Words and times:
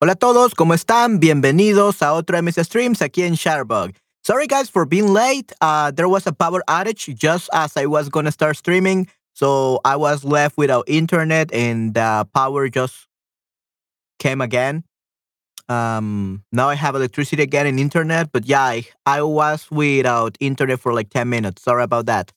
Hola 0.00 0.12
a 0.12 0.14
todos, 0.14 0.54
¿cómo 0.54 0.74
están? 0.74 1.18
Bienvenidos 1.18 2.02
a 2.02 2.12
otro 2.12 2.40
MS 2.40 2.58
Streams 2.58 3.02
aquí 3.02 3.24
en 3.24 3.34
Sharbug. 3.34 3.96
Sorry 4.22 4.46
guys 4.46 4.70
for 4.70 4.86
being 4.86 5.12
late. 5.12 5.52
Uh, 5.60 5.90
there 5.90 6.06
was 6.06 6.24
a 6.28 6.32
power 6.32 6.62
outage 6.68 7.12
just 7.16 7.48
as 7.52 7.76
I 7.76 7.86
was 7.86 8.08
gonna 8.08 8.30
start 8.30 8.56
streaming, 8.56 9.08
so 9.32 9.80
I 9.84 9.96
was 9.96 10.22
left 10.22 10.56
without 10.56 10.84
internet 10.86 11.52
and 11.52 11.94
the 11.94 12.28
power 12.32 12.68
just 12.68 13.08
came 14.20 14.40
again. 14.40 14.84
Um, 15.68 16.44
now 16.52 16.68
I 16.68 16.76
have 16.76 16.94
electricity 16.94 17.42
again 17.42 17.66
and 17.66 17.80
internet, 17.80 18.30
but 18.30 18.46
yeah, 18.46 18.62
I, 18.62 18.84
I 19.04 19.22
was 19.22 19.68
without 19.68 20.36
internet 20.38 20.78
for 20.78 20.94
like 20.94 21.10
10 21.10 21.28
minutes. 21.28 21.62
Sorry 21.62 21.82
about 21.82 22.06
that. 22.06 22.30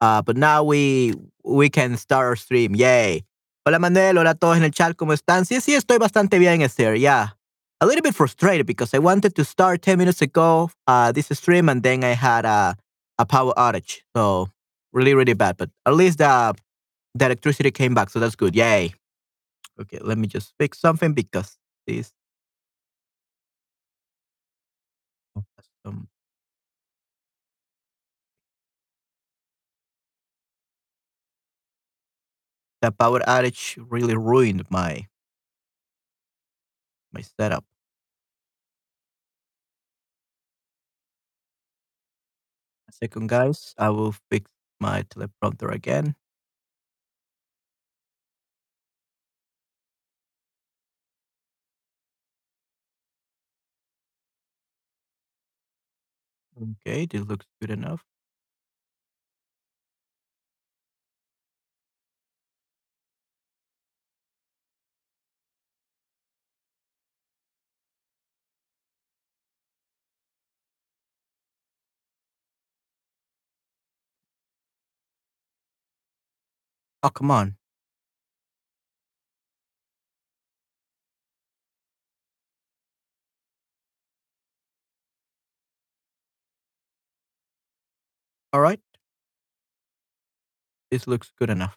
Uh, 0.00 0.20
but 0.20 0.36
now 0.36 0.64
we 0.64 1.14
we 1.44 1.70
can 1.70 1.96
start 1.96 2.26
our 2.26 2.34
stream. 2.34 2.74
Yay. 2.74 3.22
Hola 3.66 3.78
Manuel, 3.78 4.18
hola 4.18 4.30
a 4.30 4.34
todos 4.34 4.58
en 4.58 4.62
el 4.62 4.72
chat, 4.72 4.94
¿cómo 4.94 5.14
están? 5.14 5.46
Sí, 5.46 5.58
sí, 5.62 5.74
estoy 5.74 5.96
bastante 5.96 6.38
bien, 6.38 6.60
Esther, 6.60 6.98
yeah. 6.98 7.34
A 7.80 7.86
little 7.86 8.02
bit 8.02 8.14
frustrated 8.14 8.66
because 8.66 8.92
I 8.94 8.98
wanted 8.98 9.34
to 9.36 9.42
start 9.42 9.80
10 9.80 9.96
minutes 9.96 10.20
ago 10.20 10.70
uh, 10.86 11.12
this 11.12 11.28
stream 11.32 11.70
and 11.70 11.82
then 11.82 12.04
I 12.04 12.14
had 12.14 12.44
a, 12.44 12.76
a 13.18 13.24
power 13.24 13.54
outage. 13.56 14.02
So 14.14 14.48
really, 14.92 15.14
really 15.14 15.32
bad. 15.32 15.56
But 15.56 15.70
at 15.86 15.94
least 15.94 16.18
the, 16.18 16.54
the 17.14 17.24
electricity 17.24 17.70
came 17.70 17.94
back, 17.94 18.10
so 18.10 18.20
that's 18.20 18.36
good. 18.36 18.54
Yay. 18.54 18.92
Okay, 19.80 19.98
let 20.02 20.18
me 20.18 20.26
just 20.26 20.52
fix 20.58 20.78
something 20.78 21.14
because 21.14 21.56
this. 21.86 22.12
Um, 25.86 26.08
the 32.84 32.92
power 32.92 33.20
outage 33.20 33.82
really 33.88 34.14
ruined 34.16 34.62
my 34.70 35.06
my 37.12 37.22
setup. 37.22 37.64
A 42.88 42.92
second, 42.92 43.28
guys. 43.28 43.74
I 43.76 43.90
will 43.90 44.12
fix 44.30 44.50
my 44.80 45.02
teleprompter 45.02 45.70
again. 45.70 46.16
Okay, 56.60 57.06
this 57.06 57.22
looks 57.26 57.46
good 57.60 57.70
enough. 57.70 58.04
Oh, 77.04 77.10
come 77.10 77.30
on. 77.30 77.56
All 88.52 88.60
right. 88.60 88.80
This 90.90 91.06
looks 91.06 91.30
good 91.38 91.50
enough. 91.50 91.76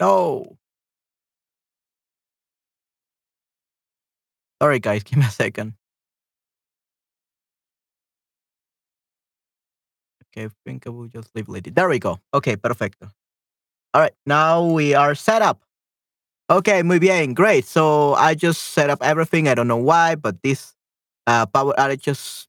No. 0.00 0.58
Sorry, 4.62 4.78
guys. 4.80 5.02
Give 5.04 5.18
me 5.18 5.26
a 5.26 5.30
second. 5.30 5.74
Okay, 10.36 10.46
I 10.46 10.50
think 10.64 10.86
I 10.86 10.90
will 10.90 11.08
just 11.08 11.34
leave 11.34 11.48
lady. 11.48 11.70
There 11.70 11.88
we 11.88 11.98
go. 11.98 12.18
Okay, 12.34 12.56
perfecto. 12.56 13.08
All 13.94 14.02
right, 14.02 14.12
now 14.26 14.64
we 14.64 14.94
are 14.94 15.14
set 15.14 15.42
up. 15.42 15.62
Okay, 16.50 16.82
muy 16.82 16.98
bien, 16.98 17.34
great. 17.34 17.66
So 17.66 18.14
I 18.14 18.34
just 18.34 18.72
set 18.72 18.90
up 18.90 19.02
everything. 19.02 19.48
I 19.48 19.54
don't 19.54 19.68
know 19.68 19.76
why, 19.76 20.14
but 20.14 20.42
this 20.42 20.74
uh, 21.26 21.46
power 21.46 21.74
outage 21.78 22.00
just 22.02 22.48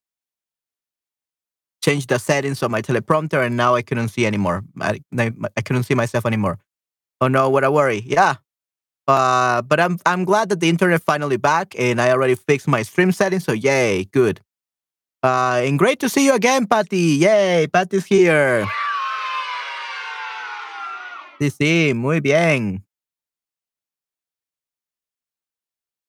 changed 1.83 2.09
the 2.09 2.19
settings 2.19 2.61
on 2.63 2.71
my 2.71 2.81
teleprompter, 2.81 3.45
and 3.45 3.57
now 3.57 3.75
I 3.75 3.81
couldn't 3.81 4.09
see 4.09 4.25
anymore. 4.25 4.63
I, 4.79 5.01
I, 5.17 5.31
I 5.57 5.61
couldn't 5.61 5.83
see 5.83 5.95
myself 5.95 6.25
anymore. 6.25 6.59
Oh 7.22 7.28
no, 7.28 7.50
what 7.50 7.63
a 7.63 7.72
worry. 7.72 8.03
Yeah. 8.06 8.35
Uh, 9.07 9.62
but 9.63 9.80
I'm 9.80 10.00
I'm 10.06 10.24
glad 10.24 10.50
that 10.50 10.59
the 10.59 10.69
internet 10.69 11.02
finally 11.02 11.38
back, 11.38 11.75
and 11.78 12.00
I 12.00 12.12
already 12.12 12.35
fixed 12.35 12.68
my 12.68 12.84
stream 12.84 13.12
settings. 13.12 13.44
So 13.44 13.53
yay, 13.53 14.06
good. 14.06 14.40
Uh, 15.22 15.62
and 15.66 15.78
great 15.78 16.00
to 16.00 16.08
see 16.08 16.25
you 16.25 16.34
again, 16.34 16.66
Patty. 16.66 17.19
Yay, 17.19 17.68
Patty's 17.68 18.06
here. 18.06 18.68
Sí, 21.40 21.50
sí, 21.52 21.94
muy 21.94 22.19
bien. 22.19 22.85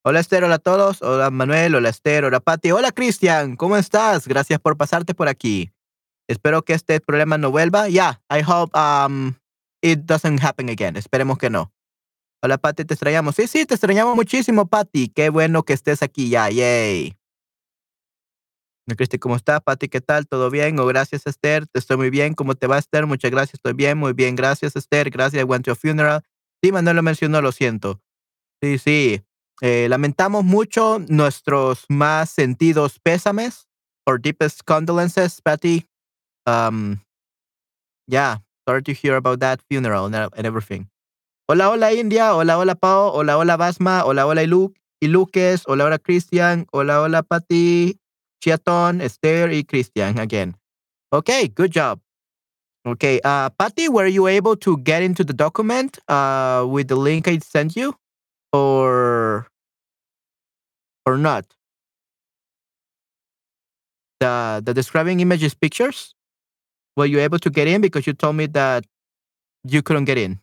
Hola 0.04 0.20
Esther, 0.20 0.44
hola 0.44 0.56
a 0.56 0.58
todos. 0.58 1.02
Hola 1.02 1.30
Manuel, 1.30 1.74
hola 1.74 1.88
Esther, 1.88 2.24
hola 2.24 2.40
Patty. 2.40 2.70
Hola 2.70 2.92
Cristian, 2.92 3.56
¿cómo 3.56 3.76
estás? 3.76 4.26
Gracias 4.26 4.60
por 4.60 4.76
pasarte 4.76 5.14
por 5.14 5.28
aquí. 5.28 5.70
Espero 6.28 6.62
que 6.62 6.74
este 6.74 7.00
problema 7.00 7.38
no 7.38 7.50
vuelva. 7.50 7.88
Yeah, 7.88 8.20
I 8.30 8.42
hope 8.42 8.76
um, 8.76 9.34
it 9.82 10.00
doesn't 10.06 10.42
happen 10.42 10.68
again. 10.68 10.96
Esperemos 10.96 11.38
que 11.38 11.50
no. 11.50 11.72
Hola 12.42 12.58
Patty, 12.58 12.84
te 12.84 12.94
extrañamos. 12.94 13.34
Sí, 13.36 13.46
sí, 13.46 13.66
te 13.66 13.74
extrañamos 13.74 14.16
muchísimo, 14.16 14.66
Patty. 14.66 15.08
Qué 15.08 15.28
bueno 15.28 15.62
que 15.62 15.74
estés 15.74 16.02
aquí 16.02 16.30
ya. 16.30 16.48
Yay. 16.48 17.16
Cristi, 18.96 19.18
¿cómo 19.18 19.36
estás? 19.36 19.60
Pati, 19.60 19.88
¿qué 19.88 20.00
tal? 20.00 20.26
¿Todo 20.26 20.50
bien? 20.50 20.78
O 20.78 20.86
gracias, 20.86 21.26
Esther. 21.26 21.66
Estoy 21.74 21.96
muy 21.96 22.10
bien. 22.10 22.34
¿Cómo 22.34 22.54
te 22.54 22.66
va, 22.66 22.78
Esther? 22.78 23.06
Muchas 23.06 23.30
gracias. 23.30 23.54
Estoy 23.54 23.74
bien, 23.74 23.98
muy 23.98 24.12
bien. 24.12 24.36
Gracias, 24.36 24.76
Esther. 24.76 25.10
Gracias. 25.10 25.40
I 25.40 25.44
went 25.44 25.64
to 25.64 25.72
a 25.72 25.74
funeral. 25.74 26.22
Sí, 26.62 26.72
Manuel 26.72 26.96
lo 26.96 27.02
mencionó, 27.02 27.40
lo 27.40 27.52
siento. 27.52 28.00
Sí, 28.62 28.78
sí. 28.78 29.22
Eh, 29.62 29.86
lamentamos 29.88 30.44
mucho 30.44 30.98
nuestros 31.08 31.84
más 31.88 32.30
sentidos 32.30 32.98
pésames. 32.98 33.68
Our 34.06 34.20
deepest 34.20 34.62
condolences, 34.64 35.40
Patty. 35.42 35.86
Um, 36.46 37.00
yeah, 38.06 38.42
sorry 38.70 38.82
to 38.86 38.94
hear 38.94 39.16
about 39.16 39.40
that 39.40 39.60
funeral 39.68 40.06
and, 40.06 40.14
and 40.14 40.46
everything. 40.46 40.86
Hola, 41.48 41.74
hola, 41.74 41.90
India. 41.92 42.30
Hola, 42.30 42.54
hola, 42.54 42.76
Pao. 42.76 43.10
Hola, 43.10 43.34
hola, 43.34 43.58
Basma. 43.58 44.02
Hola, 44.02 44.22
hola, 44.22 44.42
Iluk. 44.42 44.76
Iluques. 45.02 45.64
Hola, 45.66 45.84
hola, 45.86 45.98
Christian. 45.98 46.66
Hola, 46.72 47.02
hola, 47.02 47.22
Patty. 47.24 47.98
Chiaton, 48.40 49.02
Esther, 49.02 49.50
y 49.50 49.64
Christian 49.64 50.18
again. 50.18 50.54
Okay, 51.12 51.48
good 51.48 51.72
job. 51.72 51.98
Okay, 52.86 53.20
uh, 53.24 53.50
Patty, 53.58 53.88
were 53.90 54.06
you 54.06 54.28
able 54.28 54.56
to 54.56 54.78
get 54.78 55.02
into 55.02 55.24
the 55.24 55.34
document 55.34 55.98
uh, 56.08 56.64
with 56.66 56.88
the 56.88 56.96
link 56.96 57.28
I 57.28 57.36
sent 57.38 57.76
you, 57.76 57.92
or 58.54 59.46
or 61.04 61.18
not? 61.18 61.44
The 64.20 64.62
the 64.64 64.72
describing 64.72 65.20
images 65.20 65.52
pictures. 65.52 66.14
Were 66.96 67.06
you 67.06 67.20
able 67.20 67.38
to 67.38 67.50
get 67.50 67.68
in 67.68 67.80
because 67.80 68.06
you 68.06 68.12
told 68.12 68.36
me 68.36 68.46
that 68.46 68.84
you 69.64 69.82
couldn't 69.82 70.06
get 70.06 70.18
in? 70.18 70.40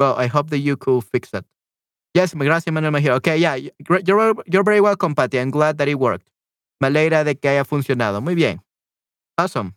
Well, 0.00 0.16
I 0.16 0.26
hope 0.26 0.50
that 0.50 0.58
you 0.58 0.76
could 0.76 1.04
fix 1.04 1.30
that. 1.30 1.44
Yes, 2.14 2.34
gracias, 2.34 2.72
Manuel 2.72 2.92
Mejía. 2.92 3.14
Okay, 3.16 3.38
yeah, 3.38 3.56
you're, 3.56 4.34
you're 4.46 4.64
very 4.64 4.80
welcome, 4.80 5.14
Patty. 5.14 5.38
I'm 5.40 5.50
glad 5.50 5.78
that 5.78 5.88
it 5.88 5.98
worked. 5.98 6.28
Me 6.80 6.88
alegra 6.88 7.24
de 7.24 7.34
que 7.36 7.50
haya 7.50 7.64
funcionado. 7.64 8.20
Muy 8.22 8.34
bien. 8.34 8.60
Awesome. 9.38 9.74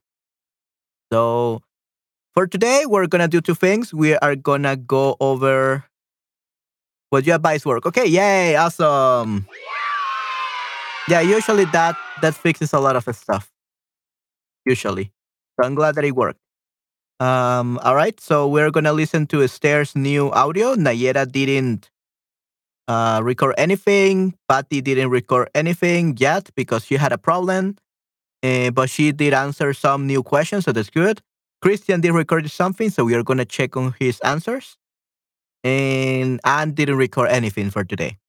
So, 1.12 1.62
for 2.36 2.46
today, 2.46 2.84
we're 2.86 3.08
to 3.22 3.28
do 3.28 3.40
two 3.40 3.56
things. 3.56 3.94
We 3.94 4.16
are 4.18 4.36
to 4.64 4.76
go 4.76 5.16
over 5.20 5.86
what 7.10 7.26
your 7.26 7.38
advice 7.38 7.66
work. 7.66 7.86
Okay, 7.86 8.06
yay, 8.06 8.56
awesome. 8.58 9.48
Yeah, 11.08 11.22
usually 11.22 11.66
that 11.66 11.96
that 12.22 12.36
fixes 12.36 12.74
a 12.74 12.80
lot 12.80 12.96
of 12.96 13.08
stuff. 13.16 13.52
Usually. 14.66 15.12
So 15.56 15.66
I'm 15.66 15.76
glad 15.76 15.96
that 15.96 16.04
it 16.04 16.16
worked. 16.16 16.40
Um, 17.20 17.80
all 17.84 17.96
right, 17.96 18.20
so 18.20 18.48
we're 18.48 18.72
gonna 18.72 18.92
listen 18.92 19.28
to 19.28 19.42
Esther's 19.42 19.96
new 19.96 20.30
audio. 20.32 20.76
Nayera 20.76 21.32
didn't 21.32 21.90
uh, 22.90 23.22
record 23.24 23.56
anything. 23.58 24.34
Patty 24.50 24.82
didn't 24.82 25.10
record 25.10 25.50
anything 25.56 26.18
yet 26.18 26.50
because 26.56 26.84
she 26.84 26.96
had 26.96 27.14
a 27.14 27.18
problem, 27.18 27.78
uh, 28.44 28.72
but 28.72 28.90
she 28.90 29.14
did 29.14 29.34
answer 29.34 29.74
some 29.74 30.06
new 30.08 30.22
questions, 30.24 30.66
so 30.66 30.74
that's 30.74 30.90
good. 30.90 31.22
Christian 31.66 32.00
did 32.00 32.12
record 32.14 32.48
something, 32.52 32.92
so 32.92 33.04
we 33.04 33.16
are 33.16 33.24
going 33.24 33.40
to 33.40 33.46
check 33.46 33.76
on 33.76 33.96
his 33.98 34.20
answers. 34.20 34.78
And 35.64 36.40
Anne 36.46 36.74
didn't 36.74 36.98
record 36.98 37.32
anything 37.32 37.72
for 37.72 37.84
today. 37.84 38.20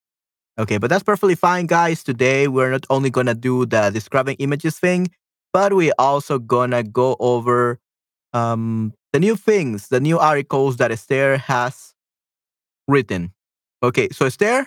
Okay, 0.59 0.79
but 0.79 0.89
that's 0.89 1.03
perfectly 1.03 1.35
fine, 1.35 1.67
guys. 1.67 2.03
Today, 2.03 2.49
we're 2.49 2.71
not 2.71 2.87
only 2.89 3.11
going 3.11 3.27
to 3.27 3.35
do 3.35 3.67
the 3.67 3.91
describing 3.91 4.37
images 4.39 4.79
thing, 4.79 5.09
but 5.53 5.75
we're 5.75 5.93
also 5.99 6.39
going 6.39 6.71
to 6.71 6.83
go 6.83 7.15
over 7.21 7.79
um, 8.33 8.95
the 9.13 9.21
new 9.21 9.37
things, 9.37 9.89
the 9.89 10.01
new 10.01 10.19
articles 10.19 10.79
that 10.79 10.91
Esther 10.91 11.37
has 11.37 11.93
written. 12.89 13.35
Okay, 13.83 14.09
so 14.13 14.25
Esther, 14.25 14.67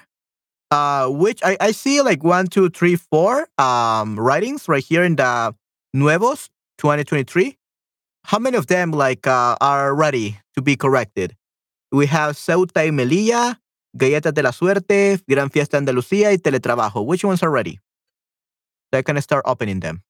uh, 0.70 1.08
which 1.08 1.42
I, 1.44 1.58
I 1.60 1.72
see 1.72 2.04
like 2.04 2.24
one, 2.24 2.46
two, 2.46 2.70
three, 2.70 2.98
four 2.98 3.48
um, 3.58 4.20
writings 4.20 4.70
right 4.70 4.84
here 4.84 5.04
in 5.04 5.16
the 5.16 5.56
Nuevos 5.92 6.52
2023. 6.78 7.56
How 8.26 8.40
many 8.40 8.58
of 8.58 8.68
them 8.68 8.92
like 8.92 9.26
uh, 9.28 9.56
are 9.62 9.96
ready 9.96 10.38
to 10.56 10.62
be 10.62 10.76
corrected? 10.76 11.36
We 11.92 12.06
have 12.08 12.36
Ceuta 12.36 12.84
y 12.86 12.92
Melilla, 12.92 13.60
Galletas 13.98 14.34
de 14.34 14.44
la 14.44 14.52
Suerte, 14.52 15.20
Gran 15.28 15.50
Fiesta 15.50 15.78
Andalucía 15.78 16.32
y 16.32 16.38
Teletrabajo. 16.38 17.06
Which 17.06 17.24
ones 17.24 17.42
are 17.42 17.50
ready? 17.50 17.80
So 18.92 19.00
I 19.00 19.02
can 19.02 19.20
start 19.22 19.44
opening 19.46 19.80
them. 19.80 20.04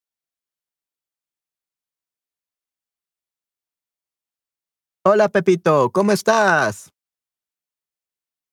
Hola, 5.06 5.30
Pepito. 5.30 5.90
¿Cómo 5.92 6.12
estás? 6.12 6.92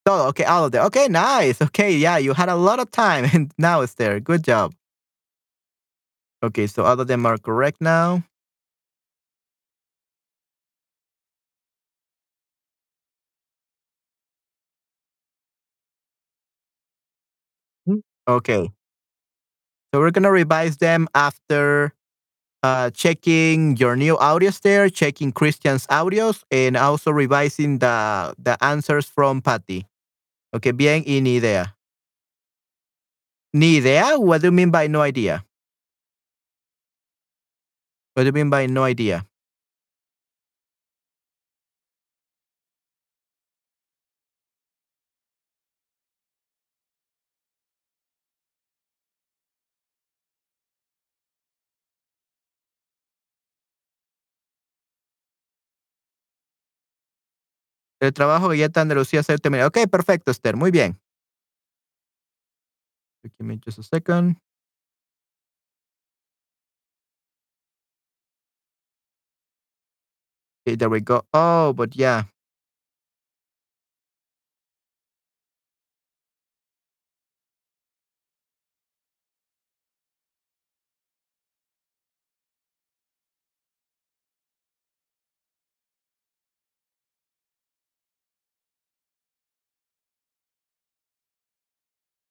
Todo. 0.05 0.29
Okay, 0.29 0.45
all 0.45 0.67
of 0.67 0.73
them. 0.73 0.87
Okay, 0.87 1.09
nice. 1.09 1.61
Okay, 1.61 1.97
yeah, 1.97 2.17
you 2.19 2.33
had 2.33 2.49
a 2.49 2.55
lot 2.55 2.79
of 2.79 2.91
time 2.93 3.25
and 3.33 3.53
now 3.59 3.81
it's 3.81 3.95
there. 3.95 4.21
Good 4.21 4.45
job. 4.45 4.73
Okay, 6.43 6.69
so 6.69 6.85
all 6.85 7.01
of 7.01 7.09
them 7.09 7.27
are 7.27 7.39
correct 7.39 7.81
now. 7.81 8.23
Okay. 18.29 18.71
So 19.95 20.01
we're 20.01 20.11
gonna 20.11 20.31
revise 20.31 20.77
them 20.79 21.09
after 21.15 21.95
uh, 22.63 22.91
checking 22.91 23.77
your 23.77 23.97
new 23.97 24.17
audios 24.17 24.61
there, 24.61 24.91
checking 24.91 25.33
Christian's 25.33 25.87
audios, 25.89 26.43
and 26.51 26.77
also 26.77 27.11
revising 27.11 27.79
the 27.79 28.35
the 28.39 28.57
answers 28.65 29.07
from 29.07 29.41
Patty. 29.43 29.87
Okay, 30.55 30.73
bien 30.73 31.05
y 31.07 31.21
ni 31.21 31.37
idea. 31.39 31.75
Ni 33.55 33.79
idea? 33.79 34.19
What 34.19 34.43
do 34.43 34.49
you 34.49 34.53
mean 34.53 34.71
by 34.71 34.87
no 34.87 35.03
idea? 35.03 35.45
What 38.15 38.25
do 38.25 38.27
you 38.29 38.33
mean 38.33 38.51
by 38.51 38.67
no 38.67 38.85
idea? 38.85 39.27
El 58.01 58.13
trabajo 58.13 58.53
está 58.67 58.83
Andalucía 58.83 59.23
se 59.23 59.33
terminado. 59.39 59.69
Ok, 59.69 59.79
perfecto, 59.91 60.31
Esther. 60.31 60.57
Muy 60.57 60.71
bien. 60.71 60.99
Give 63.23 63.47
me 63.47 63.59
just 63.59 63.79
a 63.79 63.83
second. 63.83 64.37
Okay, 70.67 70.77
there 70.77 70.89
we 70.89 71.01
go. 71.01 71.23
Oh, 71.33 71.73
but 71.73 71.95
yeah. 71.97 72.25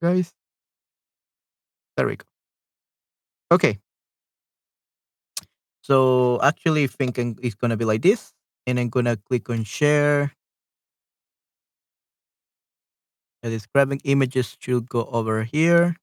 Guys. 0.02 0.34
There 1.98 2.08
we 2.08 2.18
go. 2.18 2.26
Okay. 3.52 3.80
So 5.82 6.40
actually 6.42 6.88
thinking 6.88 7.38
it's 7.42 7.56
gonna 7.56 7.78
be 7.78 7.86
like 7.86 8.02
this. 8.02 8.34
And 8.68 8.80
I'm 8.80 8.90
gonna 8.90 9.18
click 9.18 9.50
on 9.50 9.64
share. 9.64 10.34
The 13.44 13.52
describing 13.52 14.02
images 14.04 14.58
should 14.60 14.90
go 14.90 15.06
over 15.06 15.44
here. 15.44 15.96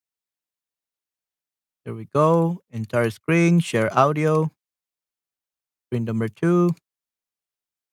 There 1.85 1.95
we 1.95 2.05
go. 2.05 2.63
Entire 2.71 3.11
screen, 3.11 3.59
share 3.59 3.91
audio. 3.99 4.53
Screen 5.89 6.05
number 6.05 6.29
two. 6.29 6.71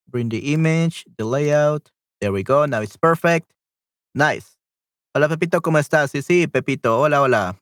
Bring 0.07 0.29
the 0.29 0.53
image, 0.53 1.05
the 1.17 1.25
layout. 1.25 1.89
There 2.21 2.31
we 2.31 2.43
go. 2.43 2.65
Now 2.65 2.81
it's 2.81 2.97
perfect. 2.97 3.51
Nice. 4.13 4.58
Hola 5.15 5.27
Pepito, 5.27 5.59
¿cómo 5.61 5.79
estás? 5.79 6.11
Sí, 6.11 6.21
sí, 6.21 6.45
Pepito. 6.47 6.99
Hola, 6.99 7.21
hola. 7.23 7.59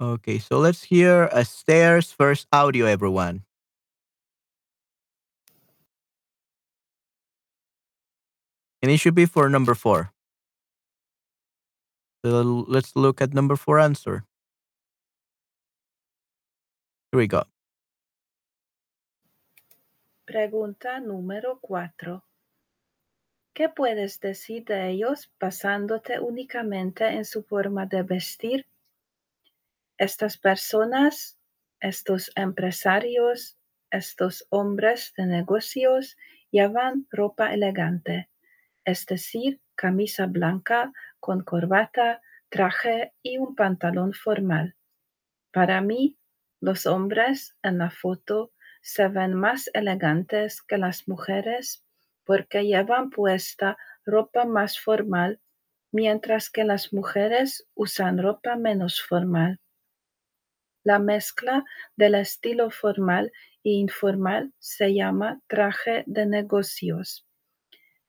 Okay, 0.00 0.38
so 0.38 0.58
let's 0.58 0.82
hear 0.82 1.28
Esther's 1.30 2.10
first 2.10 2.48
audio, 2.50 2.86
everyone. 2.86 3.44
And 8.82 8.90
it 8.90 8.98
should 8.98 9.14
be 9.14 9.26
for 9.26 9.50
number 9.50 9.74
four. 9.74 10.10
So 12.24 12.64
let's 12.66 12.96
look 12.96 13.20
at 13.20 13.34
number 13.34 13.56
four 13.56 13.78
answer. 13.78 14.24
Here 17.12 17.18
we 17.18 17.26
go. 17.26 17.44
Pregunta 20.26 20.98
número 20.98 21.60
cuatro. 21.60 22.22
¿Qué 23.54 23.68
puedes 23.68 24.18
decir 24.18 24.64
de 24.64 24.90
ellos 24.90 25.32
basándote 25.38 26.18
únicamente 26.18 27.06
en 27.06 27.24
su 27.24 27.44
forma 27.44 27.86
de 27.86 28.02
vestir? 28.02 28.66
Estas 29.96 30.38
personas, 30.38 31.38
estos 31.78 32.32
empresarios, 32.34 33.56
estos 33.92 34.44
hombres 34.50 35.14
de 35.16 35.26
negocios 35.26 36.16
llevan 36.50 37.06
ropa 37.12 37.54
elegante, 37.54 38.28
es 38.84 39.06
decir, 39.06 39.60
camisa 39.76 40.26
blanca 40.26 40.92
con 41.20 41.44
corbata, 41.44 42.22
traje 42.48 43.12
y 43.22 43.38
un 43.38 43.54
pantalón 43.54 44.14
formal. 44.14 44.74
Para 45.52 45.80
mí, 45.80 46.18
los 46.60 46.86
hombres 46.86 47.56
en 47.62 47.78
la 47.78 47.92
foto 47.92 48.50
se 48.82 49.06
ven 49.06 49.34
más 49.34 49.70
elegantes 49.74 50.60
que 50.60 50.76
las 50.76 51.06
mujeres 51.06 51.84
porque 52.24 52.64
llevan 52.64 53.10
puesta 53.10 53.76
ropa 54.04 54.44
más 54.44 54.78
formal, 54.78 55.40
mientras 55.92 56.50
que 56.50 56.64
las 56.64 56.92
mujeres 56.92 57.66
usan 57.74 58.18
ropa 58.18 58.56
menos 58.56 59.00
formal. 59.00 59.60
La 60.82 60.98
mezcla 60.98 61.64
del 61.96 62.14
estilo 62.14 62.70
formal 62.70 63.32
e 63.62 63.70
informal 63.70 64.52
se 64.58 64.92
llama 64.92 65.40
traje 65.46 66.04
de 66.06 66.26
negocios. 66.26 67.26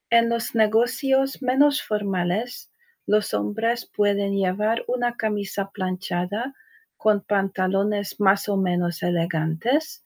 En 0.10 0.30
los 0.30 0.56
negocios 0.56 1.42
menos 1.42 1.82
formales, 1.82 2.72
los 3.06 3.34
hombres 3.34 3.86
pueden 3.86 4.36
llevar 4.36 4.84
una 4.88 5.16
camisa 5.16 5.72
planchada 5.72 6.54
con 6.98 7.22
pantalones 7.22 8.20
más 8.20 8.50
o 8.50 8.58
menos 8.58 9.04
elegantes, 9.04 10.04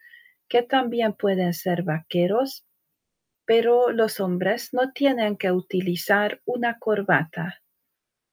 que 0.47 0.63
también 0.63 1.13
pueden 1.13 1.53
ser 1.53 1.83
vaqueros, 1.83 2.65
pero 3.49 3.91
los 3.91 4.19
hombres 4.19 4.75
no 4.75 4.91
tienen 4.91 5.35
que 5.35 5.51
utilizar 5.51 6.39
una 6.45 6.77
corbata. 6.77 7.63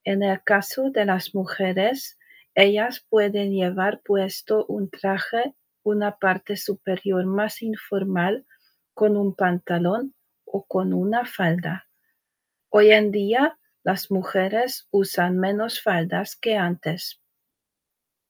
En 0.04 0.22
el 0.22 0.42
caso 0.44 0.90
de 0.90 1.06
las 1.06 1.34
mujeres, 1.34 2.18
ellas 2.54 3.06
pueden 3.08 3.54
llevar 3.54 4.02
puesto 4.02 4.66
un 4.66 4.90
traje, 4.90 5.54
una 5.82 6.18
parte 6.18 6.58
superior 6.58 7.24
más 7.24 7.62
informal, 7.62 8.44
con 8.92 9.16
un 9.16 9.34
pantalón 9.34 10.14
o 10.44 10.66
con 10.66 10.92
una 10.92 11.24
falda. 11.24 11.88
Hoy 12.68 12.90
en 12.90 13.10
día, 13.10 13.58
las 13.84 14.10
mujeres 14.10 14.86
usan 14.90 15.38
menos 15.38 15.80
faldas 15.80 16.36
que 16.36 16.58
antes. 16.58 17.22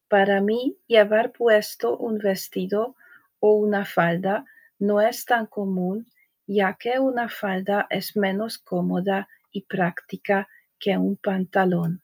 Para 0.06 0.40
mí, 0.40 0.78
llevar 0.86 1.32
puesto 1.32 1.98
un 1.98 2.18
vestido 2.18 2.94
o 3.40 3.54
una 3.54 3.84
falda 3.84 4.44
no 4.78 5.00
es 5.00 5.24
tan 5.24 5.46
común, 5.46 6.06
ya 6.46 6.74
que 6.74 6.98
una 6.98 7.28
falda 7.28 7.86
es 7.90 8.16
menos 8.16 8.58
cómoda 8.58 9.28
y 9.50 9.62
práctica 9.62 10.48
que 10.78 10.96
un 10.96 11.16
pantalón. 11.16 12.02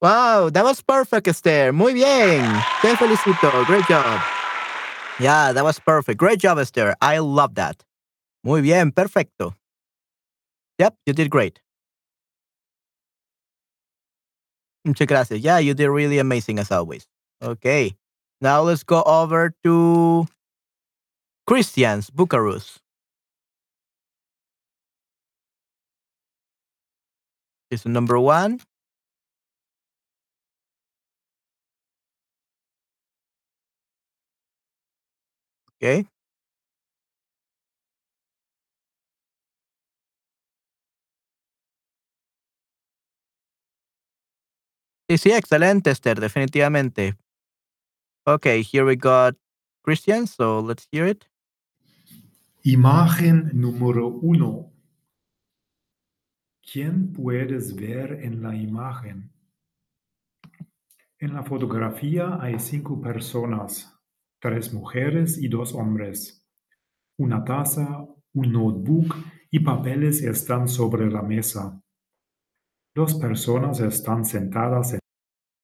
Wow, 0.00 0.50
that 0.50 0.64
was 0.64 0.82
perfect, 0.82 1.26
Esther. 1.28 1.72
Muy 1.72 1.94
bien. 1.94 2.42
Te 2.82 2.94
felicito. 2.96 3.50
Great 3.66 3.86
job. 3.88 4.20
Yeah, 5.18 5.52
that 5.52 5.64
was 5.64 5.80
perfect. 5.80 6.18
Great 6.18 6.40
job, 6.40 6.58
Esther. 6.58 6.94
I 7.00 7.18
love 7.18 7.54
that. 7.54 7.84
Muy 8.42 8.60
bien, 8.60 8.92
perfecto. 8.92 9.56
Yep, 10.78 10.96
you 11.06 11.14
did 11.14 11.30
great. 11.30 11.60
Muchas 14.84 15.06
gracias. 15.06 15.40
Yeah, 15.40 15.58
you 15.58 15.72
did 15.72 15.88
really 15.88 16.18
amazing 16.18 16.58
as 16.58 16.70
always. 16.70 17.06
Okay. 17.42 17.96
Now 18.40 18.60
let's 18.60 18.82
go 18.82 19.02
over 19.04 19.54
to 19.62 20.26
Christians 21.46 22.10
Bucharest. 22.10 22.80
Is 27.70 27.84
number 27.86 28.18
one. 28.18 28.60
Okay. 35.82 36.06
Sí, 45.08 45.18
sí, 45.18 45.32
excelente, 45.32 45.90
Esther, 45.90 46.18
definitivamente. 46.18 47.16
Okay, 48.26 48.62
here 48.62 48.86
we 48.86 48.96
got 48.96 49.34
Christian, 49.82 50.26
so 50.26 50.58
let's 50.60 50.86
hear 50.90 51.06
it. 51.06 51.26
Imagen 52.66 53.50
número 53.52 54.08
uno. 54.08 54.72
¿Quién 56.62 57.12
puedes 57.12 57.76
ver 57.76 58.24
en 58.24 58.42
la 58.42 58.56
imagen? 58.56 59.30
En 61.18 61.34
la 61.34 61.42
fotografía 61.42 62.38
hay 62.40 62.58
cinco 62.58 63.02
personas, 63.02 63.94
tres 64.40 64.72
mujeres 64.72 65.36
y 65.36 65.48
dos 65.48 65.74
hombres. 65.74 66.48
Una 67.18 67.44
taza, 67.44 68.06
un 68.32 68.52
notebook 68.52 69.14
y 69.50 69.60
papeles 69.60 70.22
están 70.22 70.66
sobre 70.66 71.10
la 71.10 71.20
mesa. 71.20 71.78
Dos 72.94 73.12
personas 73.16 73.80
están 73.80 74.24
sentadas 74.24 74.94
en 74.94 75.00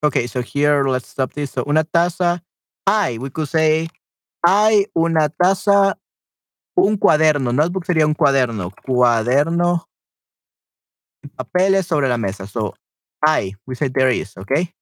Okay, 0.04 0.28
so 0.28 0.42
here 0.42 0.84
let's 0.84 1.08
stop 1.08 1.32
this. 1.32 1.52
So 1.52 1.64
una 1.66 1.84
taza, 1.84 2.44
hay, 2.86 3.16
we 3.16 3.30
could 3.30 3.48
say, 3.48 3.88
hay 4.42 4.84
una 4.94 5.30
taza, 5.30 5.98
un 6.74 6.96
cuaderno. 6.96 7.52
Notebook 7.52 7.84
sería 7.84 8.06
un 8.06 8.14
cuaderno. 8.14 8.70
Cuaderno, 8.84 9.88
papeles 11.36 11.86
sobre 11.86 12.08
la 12.08 12.18
mesa. 12.18 12.46
So 12.46 12.74
hay, 13.22 13.54
we 13.66 13.74
say 13.74 13.88
there 13.90 14.14
is, 14.14 14.36
okay? 14.36 14.72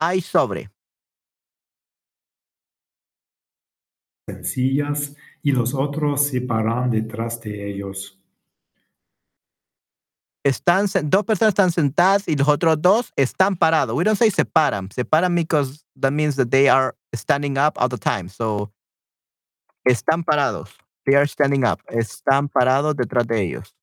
Hay 0.00 0.20
sobre. 0.20 0.70
sillas 4.42 5.14
y 5.42 5.52
los 5.52 5.72
otros 5.74 6.26
se 6.26 6.40
paran 6.40 6.90
detrás 6.90 7.40
de 7.40 7.70
ellos. 7.70 8.18
Están, 10.44 10.88
se- 10.88 11.02
dos 11.02 11.24
personas 11.24 11.50
están 11.52 11.72
sentadas 11.72 12.28
y 12.28 12.36
los 12.36 12.48
otros 12.48 12.80
dos 12.80 13.12
están 13.16 13.56
parados. 13.56 13.96
We 13.96 14.04
don't 14.04 14.18
say 14.18 14.30
separan. 14.30 14.90
Separan 14.92 15.34
because 15.34 15.84
that 15.96 16.12
means 16.12 16.36
that 16.36 16.50
they 16.50 16.68
are 16.68 16.94
standing 17.14 17.58
up 17.58 17.76
all 17.78 17.88
the 17.88 17.98
time. 17.98 18.28
So, 18.28 18.70
están 19.86 20.24
parados. 20.24 20.76
They 21.04 21.14
are 21.14 21.26
standing 21.26 21.64
up. 21.64 21.80
Están 21.88 22.48
parados 22.48 22.96
detrás 22.96 23.26
de 23.26 23.42
ellos. 23.42 23.74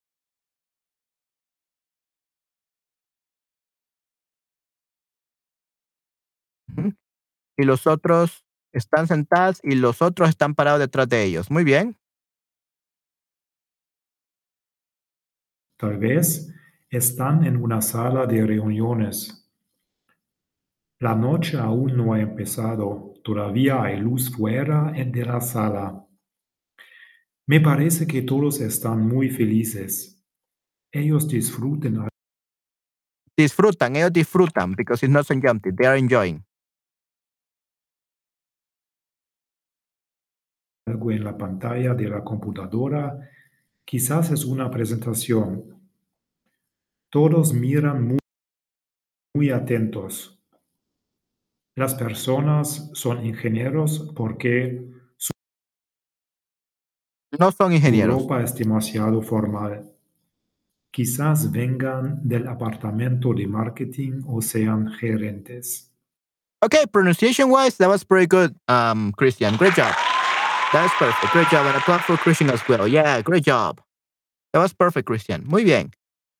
Y 7.55 7.63
los 7.63 7.87
otros 7.87 8.45
están 8.73 9.07
sentados 9.07 9.59
y 9.63 9.75
los 9.75 10.01
otros 10.01 10.29
están 10.29 10.55
parados 10.55 10.79
detrás 10.79 11.07
de 11.07 11.23
ellos. 11.23 11.49
Muy 11.49 11.63
bien. 11.63 11.97
Tal 15.77 15.97
vez 15.97 16.53
están 16.89 17.45
en 17.45 17.57
una 17.57 17.81
sala 17.81 18.25
de 18.25 18.45
reuniones. 18.45 19.39
La 20.99 21.15
noche 21.15 21.57
aún 21.57 21.95
no 21.95 22.13
ha 22.13 22.19
empezado, 22.19 23.12
todavía 23.23 23.81
hay 23.83 23.99
luz 23.99 24.31
fuera 24.35 24.91
de 24.91 25.25
la 25.25 25.41
sala. 25.41 26.05
Me 27.47 27.59
parece 27.59 28.05
que 28.07 28.21
todos 28.21 28.61
están 28.61 29.07
muy 29.07 29.29
felices. 29.29 30.23
Ellos 30.91 31.27
disfruten 31.27 32.07
Disfrutan. 33.35 33.95
Ellos 33.95 34.13
disfrutan 34.13 34.75
because 34.75 35.03
it's 35.03 35.11
not 35.11 35.25
so 35.25 35.33
empty. 35.33 35.71
They 35.71 35.87
are 35.87 35.97
enjoying. 35.97 36.45
algo 40.85 41.11
en 41.11 41.23
la 41.23 41.37
pantalla 41.37 41.93
de 41.93 42.09
la 42.09 42.23
computadora. 42.23 43.29
Quizás 43.85 44.31
es 44.31 44.45
una 44.45 44.69
presentación. 44.69 45.81
Todos 47.09 47.53
miran 47.53 48.07
muy, 48.07 48.19
muy 49.33 49.49
atentos. 49.49 50.42
Las 51.75 51.95
personas 51.95 52.89
son 52.93 53.25
ingenieros 53.25 54.11
porque 54.15 54.81
No 57.39 57.51
son 57.51 57.73
ingenieros. 57.73 58.21
ropa 58.21 58.43
es 58.43 58.53
demasiado 58.55 59.21
formal. 59.21 59.89
Quizás 60.91 61.51
vengan 61.51 62.19
del 62.23 62.47
apartamento 62.47 63.33
de 63.33 63.47
marketing 63.47 64.21
o 64.27 64.39
sean 64.41 64.91
gerentes. 64.99 65.89
Okay, 66.61 66.85
pronunciation 66.85 67.49
wise, 67.49 67.75
that 67.77 67.89
was 67.89 68.05
pretty 68.05 68.27
good, 68.27 68.53
um, 68.69 69.11
Christian. 69.13 69.57
Great 69.57 69.73
job. 69.75 69.91
That 70.71 70.83
was 70.83 70.91
perfect. 70.99 71.33
Great 71.33 71.49
job. 71.49 71.65
And 71.65 71.75
applause 71.75 72.01
for 72.03 72.17
Christian 72.17 72.49
as 72.51 72.61
well. 72.69 72.87
Yeah, 72.87 73.21
great 73.23 73.43
job. 73.43 73.81
That 74.53 74.59
was 74.61 74.73
perfect, 74.73 75.07
Christian. 75.07 75.43
Muy 75.47 75.63
bien. 75.63 75.91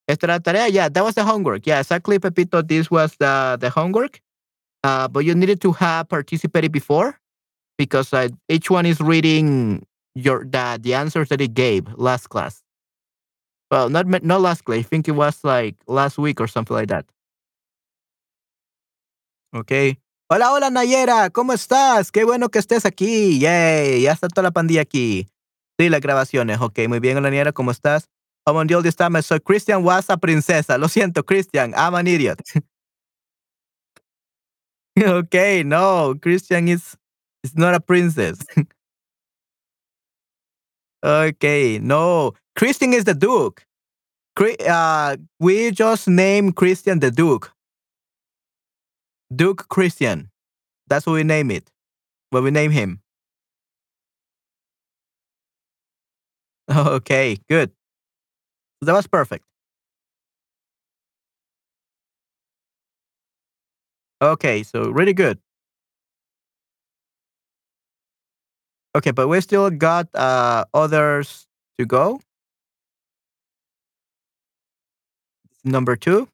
Esta 0.08 0.28
era 0.28 0.34
la 0.36 0.40
tarea. 0.40 0.68
Yeah, 0.70 0.90
that 0.90 1.04
was 1.04 1.16
the 1.16 1.24
homework. 1.24 1.66
Yeah, 1.66 1.80
exactly, 1.80 2.20
Pepito. 2.20 2.62
This 2.62 2.92
was 2.92 3.16
the, 3.18 3.58
the 3.60 3.70
homework. 3.72 4.22
Uh, 4.84 5.08
but 5.08 5.24
you 5.24 5.34
needed 5.34 5.62
to 5.62 5.72
have 5.72 6.10
participated 6.10 6.72
before 6.72 7.20
because 7.78 8.14
uh, 8.14 8.28
each 8.50 8.70
one 8.70 8.86
is 8.86 9.00
reading 9.00 9.86
your 10.16 10.44
the, 10.44 10.80
the 10.82 10.94
answers 10.94 11.30
that 11.30 11.42
it 11.42 11.54
gave 11.54 11.88
last 11.96 12.28
class. 12.28 12.62
Well, 13.72 13.90
not 13.90 14.08
not 14.08 14.42
last 14.42 14.66
class. 14.66 14.80
I 14.80 14.82
think 14.84 15.08
it 15.08 15.14
was 15.14 15.44
like 15.44 15.76
last 15.88 16.18
week 16.18 16.42
or 16.42 16.48
something 16.48 16.76
like 16.76 16.90
that. 16.90 17.06
Okay. 19.56 19.98
Hola, 20.30 20.52
hola 20.52 20.70
Nayera, 20.70 21.30
¿cómo 21.30 21.54
estás? 21.54 22.12
Qué 22.12 22.26
bueno 22.26 22.50
que 22.50 22.60
estés 22.60 22.86
aquí. 22.86 23.40
Yay, 23.40 24.02
ya 24.02 24.14
está 24.14 24.28
toda 24.28 24.44
la 24.44 24.52
pandilla 24.52 24.82
aquí. 24.82 25.28
Sí, 25.80 25.90
las 25.90 26.02
grabaciones. 26.02 26.60
Ok, 26.60 26.80
muy 26.88 27.00
bien, 27.00 27.18
hola 27.18 27.30
Nayera, 27.30 27.52
¿cómo 27.52 27.70
estás? 27.70 28.10
Oh, 28.46 28.54
mon 28.54 28.66
Dios, 28.68 28.84
this 28.84 28.96
time 28.96 29.22
soy 29.22 29.40
Christian 29.40 29.84
was 29.84 30.10
a 30.10 30.18
princesa. 30.18 30.78
Lo 30.78 30.88
siento, 30.90 31.24
Christian, 31.24 31.74
I'm 31.76 31.94
an 31.96 32.08
idiot. 32.08 32.42
okay, 35.02 35.64
no, 35.64 36.16
Christian 36.22 36.68
is, 36.68 36.96
is 37.44 37.58
not 37.58 37.74
a 37.74 37.80
princess. 37.80 38.40
okay, 41.04 41.80
no, 41.80 42.34
Christian 42.56 42.94
is 42.94 43.06
the 43.06 43.14
Duke. 43.14 43.66
Uh, 44.68 45.18
we 45.40 45.72
just 45.72 46.08
name 46.08 46.52
Christian 46.52 47.00
the 47.00 47.12
Duke. 47.12 47.54
Duke 49.36 49.68
Christian. 49.70 50.30
That's 50.88 51.06
what 51.06 51.14
we 51.14 51.24
name 51.24 51.52
it. 51.52 51.70
What 52.30 52.44
we 52.44 52.52
name 52.52 52.72
him. 52.72 53.02
Okay, 56.70 57.38
good. 57.50 57.72
That 58.82 58.94
was 58.94 59.08
perfect. 59.08 59.46
Okay, 64.24 64.64
so 64.64 64.90
really 64.90 65.14
good. 65.14 65.40
Okay, 68.96 69.12
but 69.12 69.28
we 69.28 69.42
still 69.42 69.70
got 69.70 70.08
uh 70.16 70.66
others 70.74 71.48
to 71.78 71.86
go. 71.86 72.22
Number 75.66 75.96
two. 75.98 76.28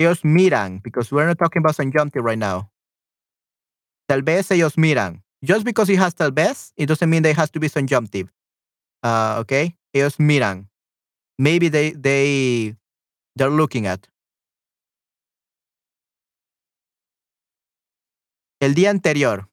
Ellos 0.00 0.24
miran, 0.24 0.80
because 0.82 1.12
we're 1.12 1.26
not 1.26 1.38
talking 1.38 1.60
about 1.60 1.76
San 1.76 1.92
right 1.92 2.38
now. 2.38 2.70
Tal 4.08 4.22
vez 4.22 4.50
ellos 4.50 4.78
miran. 4.78 5.22
Just 5.42 5.62
because 5.62 5.88
he 5.88 5.96
has 5.96 6.14
tal 6.14 6.30
vez, 6.32 6.72
it 6.78 6.86
doesn't 6.86 7.10
mean 7.10 7.22
there 7.22 7.34
has 7.34 7.50
to 7.50 7.60
be 7.60 7.68
subjunctive. 7.68 8.32
Uh, 9.02 9.36
okay? 9.40 9.76
Ellos 9.92 10.18
miran. 10.18 10.70
Maybe 11.38 11.68
they, 11.68 11.90
they, 11.90 12.76
they're 13.36 13.50
looking 13.50 13.86
at. 13.86 14.08
El 18.62 18.74
día 18.74 18.88
anterior. 18.88 19.50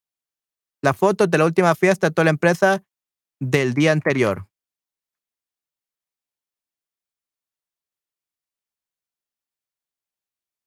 La 0.82 0.94
foto 0.94 1.28
de 1.28 1.38
la 1.38 1.44
última 1.44 1.76
fiesta 1.76 2.08
de 2.08 2.14
toda 2.14 2.24
la 2.24 2.30
empresa 2.30 2.86
del 3.42 3.74
día 3.74 3.92
anterior. 3.92 4.48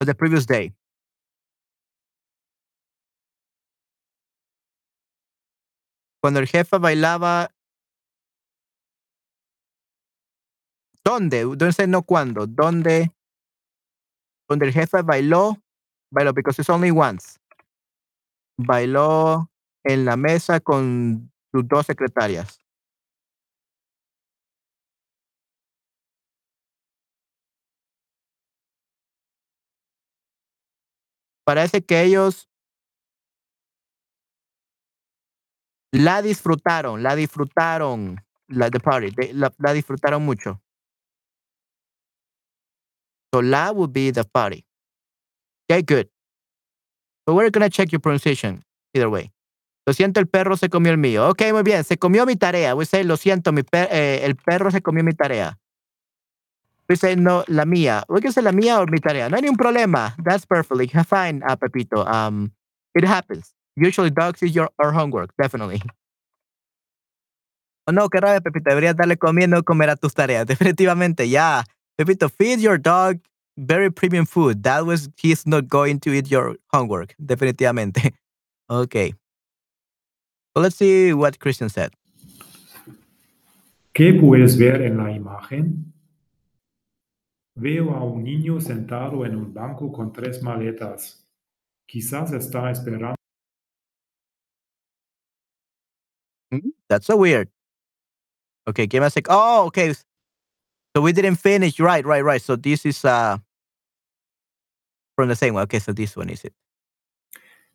The 0.01 0.15
previous 0.15 0.47
day. 0.47 0.73
Cuando 6.23 6.41
el 6.41 6.47
jefe 6.47 6.79
bailaba. 6.79 7.51
¿Dónde? 11.05 11.43
¿Dónde 11.43 11.87
no 11.87 12.03
cuándo? 12.03 12.47
¿Dónde? 12.47 13.13
Donde 14.49 14.67
el 14.67 14.73
jefe 14.73 15.03
bailó. 15.03 15.57
Bailó, 16.11 16.33
because 16.33 16.59
it's 16.61 16.71
only 16.71 16.91
once. 16.91 17.39
Bailó 18.59 19.51
en 19.85 20.05
la 20.05 20.17
mesa 20.17 20.61
con 20.61 21.31
sus 21.53 21.67
dos 21.69 21.87
secretarias. 21.87 22.60
Parece 31.51 31.85
que 31.85 32.01
ellos 32.03 32.49
la 35.91 36.23
disfrutaron, 36.23 37.03
la 37.03 37.17
disfrutaron, 37.17 38.25
la 38.47 38.71
the 38.71 38.79
party, 38.79 39.33
la, 39.33 39.73
disfrutaron 39.73 40.25
mucho. 40.25 40.63
So 43.35 43.43
la 43.43 43.73
would 43.73 43.93
be 43.93 44.13
the 44.13 44.23
party. 44.23 44.65
Okay, 45.69 45.83
good. 45.83 46.09
So 47.27 47.35
we're 47.35 47.51
gonna 47.51 47.69
check 47.69 47.91
your 47.91 48.01
pronunciation 48.01 48.63
either 48.95 49.09
way. 49.09 49.33
Lo 49.89 49.93
siento, 49.93 50.21
el 50.21 50.29
perro 50.29 50.57
se 50.57 50.69
comió 50.69 50.93
el 50.93 50.99
mío. 50.99 51.29
Ok, 51.31 51.43
muy 51.51 51.65
bien. 51.65 51.83
Se 51.83 51.99
comió 51.99 52.27
mi 52.27 52.37
tarea. 52.37 52.77
We 52.77 52.87
say, 52.87 53.03
lo 53.03 53.17
siento, 53.17 53.51
mi 53.51 53.63
eh, 53.73 54.21
el 54.23 54.37
perro 54.37 54.71
se 54.71 54.83
comió 54.83 55.03
mi 55.03 55.15
tarea. 55.15 55.59
We 56.91 56.97
say, 56.97 57.15
no, 57.15 57.45
la 57.47 57.65
mía. 57.65 58.03
We 58.09 58.21
can 58.21 58.33
say 58.33 58.43
la 58.43 58.51
mía 58.51 58.81
o 58.81 58.87
mi 58.87 58.99
tarea. 58.99 59.29
No 59.31 59.37
hay 59.37 59.43
ningún 59.43 59.57
problema. 59.57 60.13
That's 60.25 60.45
perfectly 60.45 60.89
fine, 61.07 61.41
uh, 61.49 61.55
Pepito. 61.55 62.05
Um, 62.05 62.51
it 62.97 63.05
happens. 63.05 63.55
Usually 63.77 64.11
dogs 64.11 64.43
eat 64.43 64.57
your 64.57 64.71
our 64.81 64.91
homework, 64.91 65.31
definitely. 65.41 65.81
Oh, 67.87 67.93
no, 67.93 68.09
qué 68.09 68.21
rabia, 68.21 68.41
Pepito. 68.41 68.71
Deberías 68.71 68.95
darle 68.95 69.17
comiendo 69.17 69.65
comer 69.65 69.89
a 69.89 69.97
tus 69.97 70.15
tareas. 70.15 70.47
Definitivamente, 70.49 71.29
ya. 71.29 71.63
Pepito, 71.97 72.29
feed 72.29 72.61
your 72.61 72.77
dog 72.77 73.19
very 73.57 73.91
premium 73.91 74.27
food. 74.27 74.63
That 74.65 74.85
was, 74.85 75.09
he's 75.17 75.47
not 75.47 75.69
going 75.69 75.99
to 76.01 76.13
eat 76.13 76.31
your 76.31 76.57
homework. 76.73 77.15
Definitivamente. 77.25 78.13
Okay. 78.69 79.15
Well, 80.55 80.63
let's 80.63 80.77
see 80.77 81.13
what 81.13 81.39
Christian 81.39 81.69
said. 81.69 81.93
¿Qué 83.95 84.13
puedes 84.21 84.57
ver 84.57 84.83
en 84.83 84.99
la 84.99 85.11
imagen? 85.11 85.93
Veo 87.57 87.91
a 87.95 88.05
un 88.05 88.23
niño 88.23 88.61
sentado 88.61 89.25
en 89.25 89.37
un 89.37 89.53
banco 89.53 89.93
con 89.93 90.13
tres 90.13 90.43
maletas. 90.43 91.27
Quizás 91.87 92.33
está 92.33 92.71
esperando. 92.71 93.17
Mm, 96.53 96.73
that's 96.89 97.07
so 97.07 97.17
weird. 97.17 97.49
Okay, 98.69 98.87
give 98.87 99.01
me 99.01 99.07
a 99.07 99.11
sec. 99.11 99.27
Oh, 99.29 99.67
okay. 99.67 99.93
So 100.95 101.03
we 101.03 101.13
didn't 101.13 101.37
finish. 101.37 101.79
Right, 101.81 102.05
right, 102.05 102.25
right. 102.25 102.43
So 102.43 102.57
this 102.57 102.85
is 102.87 103.05
uh 103.05 103.39
from 105.17 105.29
the 105.29 105.37
same 105.37 105.55
one. 105.55 105.65
Okay, 105.65 105.79
so 105.79 105.93
this 105.93 106.17
one 106.17 106.31
is 106.31 106.45
it. 106.45 106.53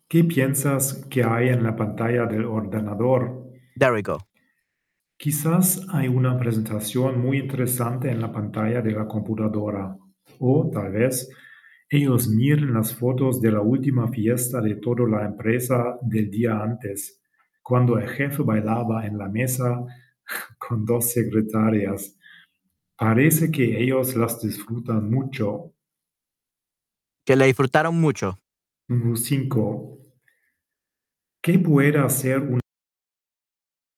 ¿Qué 0.08 0.22
piensas 0.24 1.04
que 1.10 1.24
hay 1.24 1.48
en 1.48 1.64
la 1.64 1.74
pantalla 1.74 2.26
del 2.26 2.44
ordenador? 2.44 3.44
There 3.76 3.92
we 3.92 4.02
go. 4.02 4.20
Quizás 5.18 5.86
hay 5.90 6.08
una 6.08 6.38
presentación 6.38 7.20
muy 7.20 7.38
interesante 7.38 8.10
en 8.10 8.20
la 8.20 8.30
pantalla 8.30 8.82
de 8.82 8.92
la 8.92 9.06
computadora. 9.06 9.96
O 10.38 10.68
tal 10.70 10.92
vez 10.92 11.30
ellos 11.88 12.28
miren 12.28 12.74
las 12.74 12.94
fotos 12.94 13.40
de 13.40 13.50
la 13.50 13.62
última 13.62 14.08
fiesta 14.08 14.60
de 14.60 14.74
toda 14.74 15.08
la 15.08 15.24
empresa 15.24 15.96
del 16.02 16.30
día 16.30 16.60
antes, 16.60 17.22
cuando 17.62 17.98
el 17.98 18.08
jefe 18.08 18.42
bailaba 18.42 19.06
en 19.06 19.16
la 19.16 19.28
mesa 19.28 19.84
con 20.58 20.84
dos 20.84 21.12
secretarias. 21.12 22.18
Parece 22.98 23.50
que 23.50 23.82
ellos 23.82 24.14
las 24.16 24.40
disfrutan 24.42 25.08
mucho. 25.08 25.72
Que 27.24 27.36
la 27.36 27.46
disfrutaron 27.46 27.98
mucho. 27.98 28.38
Número 28.88 29.16
5. 29.16 29.98
¿Qué 31.42 31.58
puede 31.58 31.98
hacer 31.98 32.40
un 32.40 32.60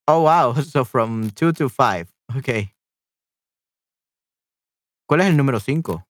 Oh, 0.09 0.23
wow. 0.23 0.55
So 0.62 0.85
from 0.85 1.31
2 1.37 1.53
to 1.53 1.68
5. 1.68 2.09
Okay. 2.38 2.73
¿Cuál 5.09 5.21
es 5.21 5.27
el 5.27 5.37
número 5.37 5.61
5? 5.61 6.03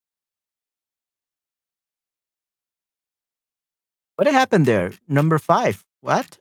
What 4.16 4.26
happened 4.28 4.66
there? 4.66 4.92
Number 5.08 5.38
5. 5.38 5.84
What? 6.00 6.38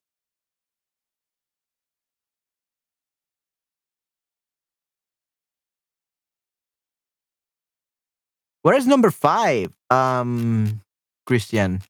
Where 8.64 8.76
is 8.76 8.88
number 8.88 9.12
5? 9.12 9.72
Um, 9.90 10.82
Christian. 11.26 11.82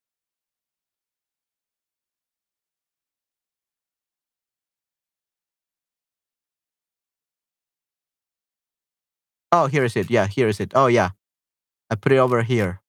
Oh, 9.51 9.67
here 9.67 9.83
is 9.83 9.95
it. 9.95 10.09
Yeah, 10.09 10.27
here 10.27 10.47
is 10.47 10.59
it. 10.59 10.71
Oh, 10.75 10.87
yeah. 10.87 11.11
I 11.89 11.95
put 11.95 12.11
it 12.11 12.17
over 12.17 12.43
here. 12.43 12.81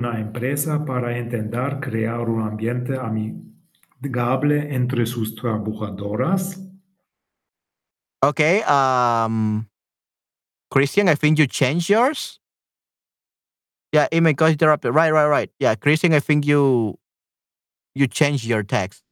Una 0.00 0.20
empresa 0.20 0.84
para 0.84 1.18
intentar 1.18 1.80
crear 1.80 2.28
un 2.28 2.42
ambiente 2.42 2.96
amigable 2.96 4.72
entre 4.72 5.06
sus 5.06 5.34
trabajadoras. 5.34 6.58
Okay. 8.22 8.62
Um, 8.62 9.68
Christian, 10.70 11.08
I 11.08 11.14
think 11.14 11.38
you 11.38 11.46
changed 11.46 11.88
yours. 11.88 12.38
Yeah, 13.92 14.06
email 14.12 14.34
got 14.34 14.50
interrupted. 14.50 14.94
Right, 14.94 15.10
right, 15.10 15.26
right. 15.26 15.50
Yeah, 15.58 15.74
Christian, 15.74 16.12
I 16.12 16.20
think 16.20 16.46
you 16.46 16.98
you 17.94 18.06
changed 18.06 18.44
your 18.44 18.62
text. 18.62 19.02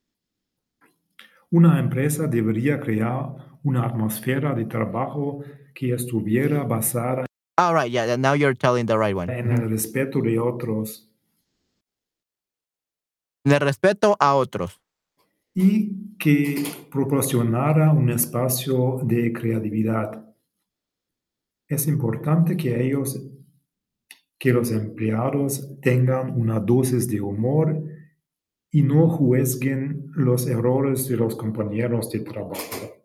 Una 1.51 1.79
empresa 1.79 2.29
debería 2.29 2.79
crear 2.81 3.35
una 3.67 3.85
atmósfera 3.85 4.55
de 4.55 4.65
trabajo 4.65 5.43
que 5.75 5.93
estuviera 5.93 6.63
basada 6.65 7.27
All 7.59 7.75
right, 7.75 7.91
yeah, 7.91 8.17
now 8.17 8.35
you're 8.35 8.55
telling 8.55 8.87
the 8.87 8.97
right 8.97 9.15
one. 9.17 9.31
en 9.33 9.51
el 9.51 9.69
respeto 9.71 10.21
de 10.21 10.39
otros 10.39 11.09
En 13.45 13.53
el 13.53 13.61
respeto 13.61 14.17
a 14.19 14.35
otros. 14.35 14.81
y 15.55 16.17
que 16.19 16.65
proporcionara 16.91 17.91
un 17.93 18.11
espacio 18.11 19.01
de 19.05 19.33
creatividad. 19.33 20.23
Es 21.69 21.87
importante 21.89 22.57
que 22.57 22.85
ellos, 22.85 23.19
que 24.39 24.53
los 24.53 24.71
empleados 24.71 25.81
tengan 25.81 26.39
una 26.39 26.61
dosis 26.61 27.09
de 27.09 27.21
humor 27.23 27.83
y 28.71 28.83
no 28.83 29.09
juzguen 29.09 30.11
los 30.15 30.47
errores 30.47 31.09
de 31.09 31.17
los 31.17 31.35
compañeros 31.37 32.11
de 32.11 32.21
trabajo. 32.21 32.96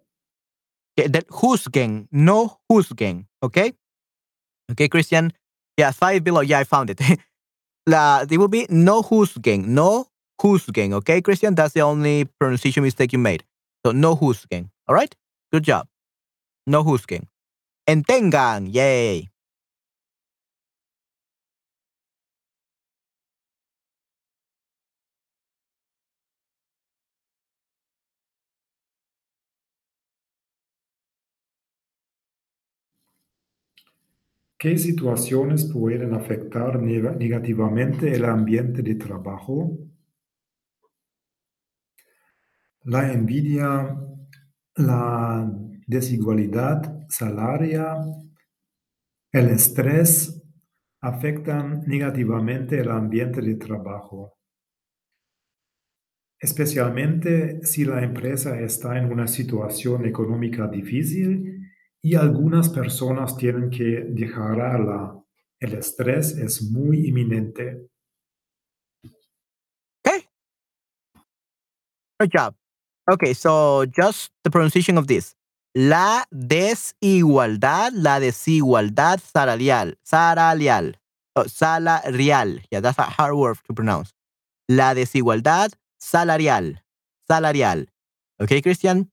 That 0.98 1.28
juzguen, 1.30 2.08
no 2.12 2.60
juzguen, 2.70 3.28
okay? 3.42 3.74
Okay, 4.72 4.88
Christian. 4.88 5.32
Yeah, 5.78 5.92
five 5.92 6.24
below. 6.24 6.42
Yeah, 6.42 6.60
I 6.60 6.64
found 6.64 6.90
it. 6.90 7.00
La, 7.88 8.22
it 8.30 8.38
will 8.38 8.48
be 8.48 8.68
no 8.70 9.02
juzguen, 9.02 9.68
no 9.68 10.06
juzguen, 10.40 10.94
okay, 10.94 11.22
Christian? 11.22 11.56
That's 11.56 11.74
the 11.74 11.82
only 11.82 12.26
pronunciation 12.40 12.84
mistake 12.84 13.14
you 13.14 13.20
made. 13.20 13.44
So 13.86 13.92
no 13.92 14.16
juzguen, 14.16 14.70
all 14.88 14.96
right? 14.96 15.16
Good 15.52 15.64
job. 15.64 15.88
No 16.68 16.84
juzguen. 16.84 17.28
Entengan, 17.88 18.68
yay. 18.72 19.31
¿Qué 34.62 34.78
situaciones 34.78 35.72
pueden 35.74 36.14
afectar 36.14 36.80
negativamente 36.80 38.14
el 38.14 38.26
ambiente 38.26 38.84
de 38.84 38.94
trabajo? 38.94 39.76
La 42.84 43.12
envidia, 43.12 43.98
la 44.76 45.52
desigualdad 45.88 47.08
salaria, 47.10 47.96
el 49.32 49.48
estrés 49.50 50.44
afectan 51.02 51.82
negativamente 51.88 52.82
el 52.82 52.92
ambiente 52.92 53.42
de 53.42 53.56
trabajo, 53.56 54.38
especialmente 56.40 57.66
si 57.66 57.84
la 57.84 58.04
empresa 58.04 58.60
está 58.60 59.00
en 59.00 59.12
una 59.12 59.26
situación 59.26 60.06
económica 60.06 60.68
difícil 60.68 61.61
y 62.04 62.16
algunas 62.16 62.70
personas 62.70 63.38
tienen 63.38 63.70
que 63.70 64.04
dejarla. 64.10 65.18
El 65.60 65.74
estrés 65.76 66.38
es 66.38 66.64
muy 66.72 67.08
inminente. 67.08 67.88
Okay. 70.04 70.28
Good 72.20 72.32
job. 72.32 72.56
Okay, 73.12 73.34
so 73.34 73.86
just 73.86 74.32
the 74.44 74.50
pronunciation 74.50 74.98
of 74.98 75.08
this. 75.08 75.36
La 75.74 76.26
desigualdad, 76.32 77.92
la 77.94 78.20
desigualdad 78.20 79.20
salarial, 79.20 79.98
salarial, 80.04 80.98
salarial. 81.48 82.62
Yeah, 82.72 82.82
that's 82.82 83.00
a 83.00 83.04
hard 83.04 83.36
word 83.36 83.58
to 83.68 83.74
pronounce. 83.74 84.12
La 84.68 84.94
desigualdad 84.94 85.72
salarial, 86.00 86.82
salarial. 87.28 87.88
Okay, 88.42 88.62
Christian? 88.62 89.12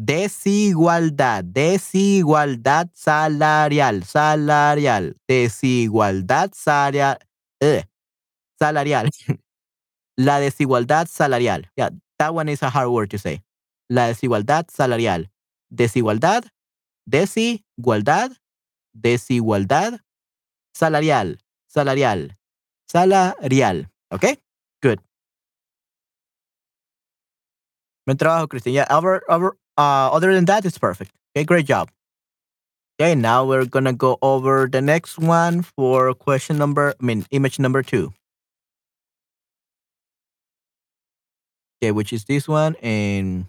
Desigualdad, 0.00 1.42
desigualdad 1.42 2.88
salarial, 2.94 4.04
salarial, 4.04 5.16
desigualdad 5.26 6.52
salarial, 6.54 7.18
eh, 7.60 7.82
salarial. 8.60 9.10
La 10.16 10.38
desigualdad 10.38 11.08
salarial. 11.08 11.68
Yeah, 11.76 11.90
that 12.18 12.32
one 12.32 12.48
is 12.48 12.62
a 12.62 12.70
hard 12.70 12.90
word 12.90 13.10
to 13.10 13.18
say. 13.18 13.42
La 13.88 14.06
desigualdad 14.06 14.66
salarial. 14.70 15.30
Desigualdad, 15.68 16.44
desigualdad, 17.04 18.30
desigualdad 18.92 20.00
salarial, 20.74 21.38
salarial, 21.66 22.36
salarial. 22.86 23.90
Okay? 24.12 24.38
Good. 24.80 25.00
Buen 28.06 28.16
trabajo, 28.16 28.48
Christian. 28.48 28.74
Yeah, 28.74 28.86
over, 28.90 29.22
over, 29.28 29.58
uh, 29.78 30.10
other 30.12 30.34
than 30.34 30.44
that, 30.46 30.64
it's 30.64 30.78
perfect. 30.78 31.12
Okay, 31.34 31.44
great 31.44 31.66
job. 31.66 31.88
Okay, 33.00 33.14
now 33.14 33.46
we're 33.46 33.64
gonna 33.64 33.92
go 33.92 34.18
over 34.20 34.66
the 34.66 34.82
next 34.82 35.18
one 35.18 35.62
for 35.62 36.12
question 36.14 36.58
number, 36.58 36.94
I 37.00 37.04
mean, 37.04 37.24
image 37.30 37.60
number 37.60 37.82
two. 37.82 38.12
Okay, 41.80 41.92
which 41.92 42.12
is 42.12 42.24
this 42.24 42.48
one 42.48 42.74
and 42.82 43.46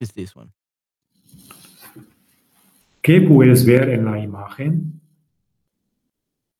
is 0.00 0.10
this 0.10 0.34
one. 0.34 0.52
¿Qué 3.00 3.20
puedes 3.20 3.64
ver 3.64 3.90
en 3.90 4.04
la 4.04 4.18
imagen? 4.18 5.00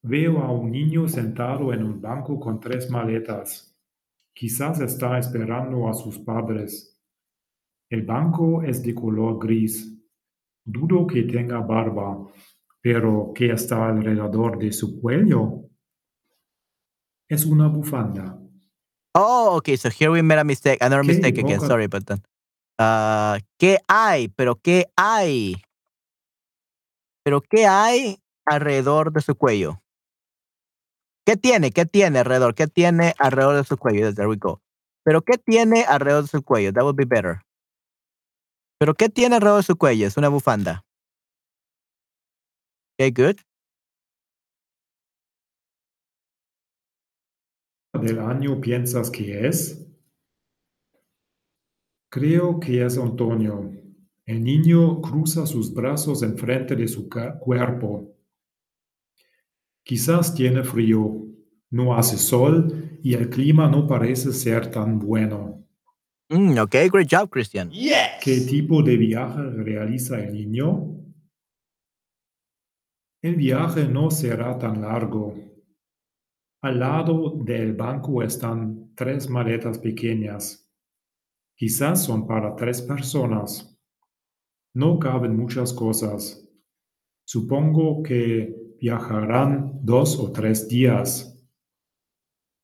Veo 0.04 0.38
a 0.40 0.52
un 0.52 0.70
niño 0.70 1.08
sentado 1.08 1.72
en 1.72 1.82
un 1.82 2.00
banco 2.00 2.38
con 2.38 2.60
tres 2.60 2.88
maletas. 2.88 3.74
Quizás 4.32 4.78
está 4.80 5.18
esperando 5.18 5.88
a 5.88 5.94
sus 5.94 6.16
padres. 6.18 6.95
El 7.88 8.02
banco 8.02 8.62
es 8.62 8.82
de 8.82 8.94
color 8.94 9.38
gris. 9.38 9.92
Dudo 10.64 11.06
que 11.06 11.22
tenga 11.22 11.60
barba, 11.60 12.26
pero 12.80 13.32
¿qué 13.34 13.52
está 13.52 13.88
alrededor 13.88 14.58
de 14.58 14.72
su 14.72 15.00
cuello? 15.00 15.62
Es 17.28 17.44
una 17.44 17.68
bufanda. 17.68 18.38
Oh, 19.14 19.56
okay. 19.56 19.76
So 19.76 19.88
here 19.88 20.10
we 20.10 20.22
made 20.22 20.40
a 20.40 20.44
mistake. 20.44 20.78
Another 20.80 21.04
mistake 21.04 21.38
again. 21.38 21.60
Sorry, 21.60 21.86
but 21.86 22.04
then. 22.06 22.22
Uh, 22.78 23.38
¿Qué 23.58 23.78
hay? 23.88 24.28
Pero 24.28 24.56
¿qué 24.56 24.86
hay? 24.96 25.56
Pero 27.24 27.40
¿qué 27.40 27.66
hay 27.66 28.18
alrededor 28.44 29.12
de 29.12 29.22
su 29.22 29.34
cuello? 29.34 29.80
¿Qué 31.24 31.36
tiene? 31.36 31.70
¿Qué 31.72 31.86
tiene 31.86 32.18
alrededor? 32.18 32.54
¿Qué 32.54 32.66
tiene 32.66 33.14
alrededor 33.18 33.56
de 33.56 33.64
su 33.64 33.76
cuello? 33.76 34.14
There 34.14 34.28
we 34.28 34.36
go. 34.36 34.60
Pero 35.02 35.22
¿qué 35.22 35.38
tiene 35.38 35.84
alrededor 35.84 36.22
de 36.22 36.28
su 36.28 36.42
cuello? 36.42 36.72
That 36.72 36.82
would 36.82 36.96
be 36.96 37.04
better. 37.04 37.45
Pero 38.78 38.94
¿qué 38.94 39.08
tiene 39.08 39.36
alrededor 39.36 39.60
de 39.60 39.66
su 39.66 39.76
cuello? 39.76 40.06
Es 40.06 40.16
una 40.16 40.28
bufanda. 40.28 40.84
Okay, 42.98 43.10
good. 43.10 43.36
del 47.98 48.18
año 48.18 48.60
piensas 48.60 49.10
que 49.10 49.46
es? 49.46 49.86
Creo 52.10 52.60
que 52.60 52.84
es 52.84 52.98
otoño. 52.98 53.72
El 54.24 54.42
niño 54.42 55.00
cruza 55.00 55.46
sus 55.46 55.72
brazos 55.72 56.22
enfrente 56.22 56.74
de 56.76 56.88
su 56.88 57.08
cuerpo. 57.08 58.16
Quizás 59.84 60.34
tiene 60.34 60.64
frío, 60.64 61.26
no 61.70 61.96
hace 61.96 62.16
sol 62.16 62.98
y 63.02 63.14
el 63.14 63.30
clima 63.30 63.68
no 63.68 63.86
parece 63.86 64.32
ser 64.32 64.70
tan 64.70 64.98
bueno. 64.98 65.65
Mm, 66.28 66.58
okay, 66.58 66.88
great 66.88 67.08
job, 67.08 67.30
Christian. 67.30 67.70
¿Qué 67.70 68.40
tipo 68.40 68.82
de 68.82 68.96
viaje 68.96 69.40
realiza 69.42 70.18
el 70.18 70.32
niño? 70.32 70.96
El 73.22 73.36
viaje 73.36 73.86
no 73.86 74.10
será 74.10 74.58
tan 74.58 74.82
largo. 74.82 75.34
Al 76.62 76.80
lado 76.80 77.36
del 77.44 77.74
banco 77.74 78.22
están 78.22 78.92
tres 78.96 79.30
maletas 79.30 79.78
pequeñas. 79.78 80.68
Quizás 81.54 82.04
son 82.04 82.26
para 82.26 82.56
tres 82.56 82.82
personas. 82.82 83.78
No 84.74 84.98
caben 84.98 85.36
muchas 85.36 85.72
cosas. 85.72 86.42
Supongo 87.24 88.02
que 88.02 88.74
viajarán 88.80 89.78
dos 89.82 90.18
o 90.18 90.32
tres 90.32 90.68
días. 90.68 91.32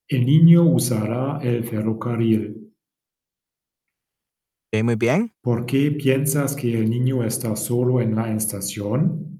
El 0.09 0.27
niño 0.27 0.65
usará 0.65 1.39
el 1.43 1.65
ferrocarril. 1.65 2.62
Okay, 4.75 4.83
muy 4.85 4.97
bien. 4.97 5.35
¿Por 5.43 5.67
qué 5.67 5.91
piensas 5.91 6.57
que 6.57 6.73
el 6.73 6.89
niño 6.89 7.23
está 7.25 7.55
solo 7.57 8.01
en 8.01 8.15
la 8.15 8.35
estación? 8.35 9.39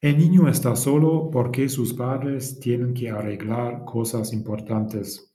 El 0.00 0.16
niño 0.16 0.48
está 0.48 0.76
solo 0.76 1.28
porque 1.28 1.68
sus 1.68 1.92
padres 1.92 2.60
tienen 2.60 2.94
que 2.94 3.10
arreglar 3.10 3.84
cosas 3.84 4.32
importantes. 4.32 5.34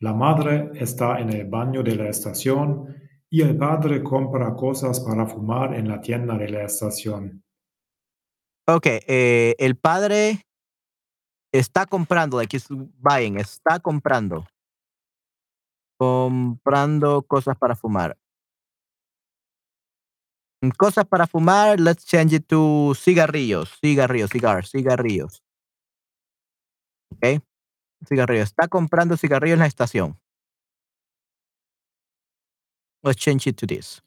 La 0.00 0.14
madre 0.14 0.70
está 0.76 1.18
en 1.18 1.28
el 1.28 1.50
baño 1.50 1.82
de 1.82 1.96
la 1.96 2.08
estación 2.08 2.96
y 3.28 3.42
el 3.42 3.58
padre 3.58 4.02
compra 4.02 4.54
cosas 4.54 5.00
para 5.00 5.26
fumar 5.26 5.74
en 5.74 5.88
la 5.88 6.00
tienda 6.00 6.38
de 6.38 6.48
la 6.48 6.64
estación. 6.64 7.44
Okay, 8.66 9.00
eh, 9.06 9.54
el 9.58 9.76
padre 9.76 10.46
está 11.52 11.84
comprando, 11.84 12.38
like 12.38 12.56
he's 12.56 12.68
buying, 12.70 13.36
está 13.36 13.78
comprando. 13.80 14.46
Comprando 15.98 17.22
cosas 17.22 17.56
para 17.56 17.76
fumar. 17.76 18.16
Mm, 20.62 20.70
Cosas 20.76 21.04
para 21.06 21.26
fumar, 21.26 21.78
let's 21.78 22.04
change 22.04 22.34
it 22.34 22.46
to 22.48 22.92
cigarrillos, 22.94 23.78
cigarrillos, 23.80 24.30
cigars, 24.30 24.70
cigarrillos. 24.70 25.42
Okay, 27.16 27.40
cigarrillos. 28.08 28.48
Está 28.48 28.68
comprando 28.68 29.16
cigarrillos 29.16 29.54
en 29.54 29.60
la 29.60 29.66
estación. 29.66 30.18
Let's 33.02 33.16
change 33.18 33.46
it 33.46 33.56
to 33.58 33.66
this. 33.66 34.02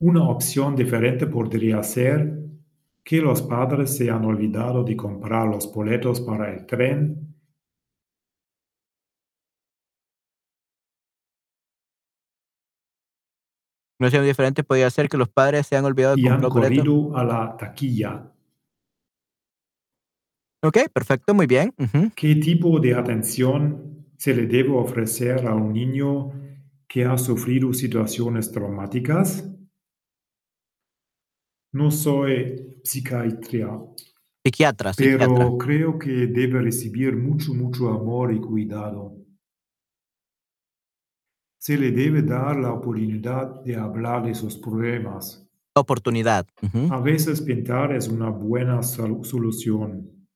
Una 0.00 0.28
opción 0.28 0.74
diferente 0.74 1.26
podría 1.26 1.82
ser 1.82 2.38
que 3.04 3.20
los 3.20 3.42
padres 3.42 3.96
se 3.96 4.10
han 4.10 4.24
olvidado 4.24 4.82
de 4.82 4.96
comprar 4.96 5.46
los 5.48 5.72
boletos 5.72 6.20
para 6.20 6.52
el 6.52 6.66
tren 6.66 7.29
Una 14.00 14.06
opción 14.08 14.24
diferente 14.24 14.64
podría 14.64 14.88
ser 14.88 15.10
que 15.10 15.18
los 15.18 15.28
padres 15.28 15.66
se 15.66 15.76
han 15.76 15.84
olvidado 15.84 16.16
de 16.16 16.22
y 16.22 16.26
han 16.26 16.40
comprar 16.40 16.50
corrido 16.72 17.14
a 17.14 17.22
la 17.22 17.54
taquilla. 17.54 18.32
Ok, 20.62 20.78
perfecto, 20.90 21.34
muy 21.34 21.46
bien. 21.46 21.74
ujú. 21.78 22.10
¿Qué 22.16 22.36
tipo 22.36 22.80
de 22.80 22.94
atención 22.94 24.06
se 24.16 24.34
le 24.34 24.46
debe 24.46 24.70
ofrecer 24.70 25.46
a 25.46 25.54
un 25.54 25.74
niño 25.74 26.32
que 26.88 27.04
ha 27.04 27.18
sufrido 27.18 27.74
situaciones 27.74 28.50
traumáticas? 28.50 29.46
No 31.72 31.90
soy 31.90 32.80
psiquiatra, 32.82 33.80
Psiquiatra, 34.42 34.92
psiquiatra. 34.94 35.28
pero 35.28 35.58
creo 35.58 35.98
que 35.98 36.26
debe 36.26 36.62
recibir 36.62 37.14
mucho, 37.16 37.52
mucho 37.52 37.90
amor 37.90 38.32
y 38.32 38.40
cuidado. 38.40 39.14
Se 41.60 41.76
le 41.76 41.90
debe 41.90 42.22
dar 42.22 42.56
la 42.56 42.72
oportunidad 42.72 43.62
de 43.62 43.76
hablar 43.76 44.24
de 44.24 44.34
sus 44.34 44.56
problemas. 44.56 45.46
Oportunidad. 45.74 46.46
ujú. 46.62 46.92
A 46.92 47.00
veces 47.00 47.42
pintar 47.42 47.92
es 47.94 48.08
una 48.08 48.30
buena 48.30 48.82
sol- 48.82 49.20
solución. 49.24 50.26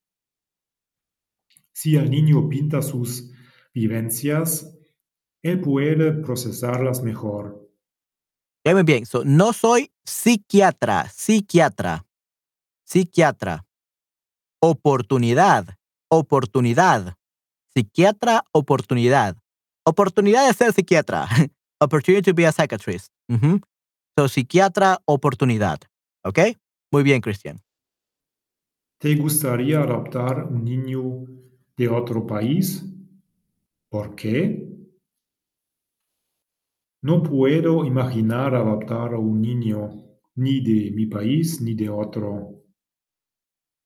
Si 1.72 1.96
el 1.96 2.10
niño 2.10 2.48
pinta 2.48 2.82
sus 2.82 3.32
vivencias, 3.72 4.78
él 5.42 5.60
puede 5.60 6.12
procesarlas 6.12 7.02
mejor. 7.02 7.68
muy 8.66 8.82
bien. 8.82 9.06
So, 9.06 9.24
no 9.24 9.52
soy 9.52 9.90
psiquiatra, 10.04 11.08
psiquiatra, 11.08 12.04
psiquiatra. 12.84 13.64
Oportunidad, 14.60 15.76
oportunidad. 16.10 17.16
Psiquiatra, 17.74 18.44
oportunidad. 18.52 19.36
Oportunidad 19.86 20.46
de 20.46 20.54
ser 20.54 20.72
psiquiatra. 20.72 21.28
Opportunity 21.80 22.22
to 22.22 22.34
be 22.34 22.46
a 22.46 22.52
psychiatrist. 22.52 23.12
So, 24.18 24.28
psiquiatra, 24.28 24.98
oportunidad. 25.06 25.80
¿Ok? 26.24 26.38
Muy 26.90 27.02
bien, 27.02 27.20
Cristian. 27.20 27.60
¿Te 28.98 29.14
gustaría 29.16 29.80
adoptar 29.80 30.44
un 30.44 30.64
niño 30.64 31.26
de 31.76 31.88
otro 31.88 32.26
país? 32.26 32.82
¿Por 33.90 34.14
qué? 34.14 34.74
No 37.02 37.22
puedo 37.22 37.84
imaginar 37.84 38.54
adoptar 38.54 39.12
a 39.12 39.18
un 39.18 39.42
niño 39.42 40.04
ni 40.36 40.60
de 40.60 40.90
mi 40.92 41.06
país 41.06 41.60
ni 41.60 41.74
de 41.74 41.90
otro. 41.90 42.62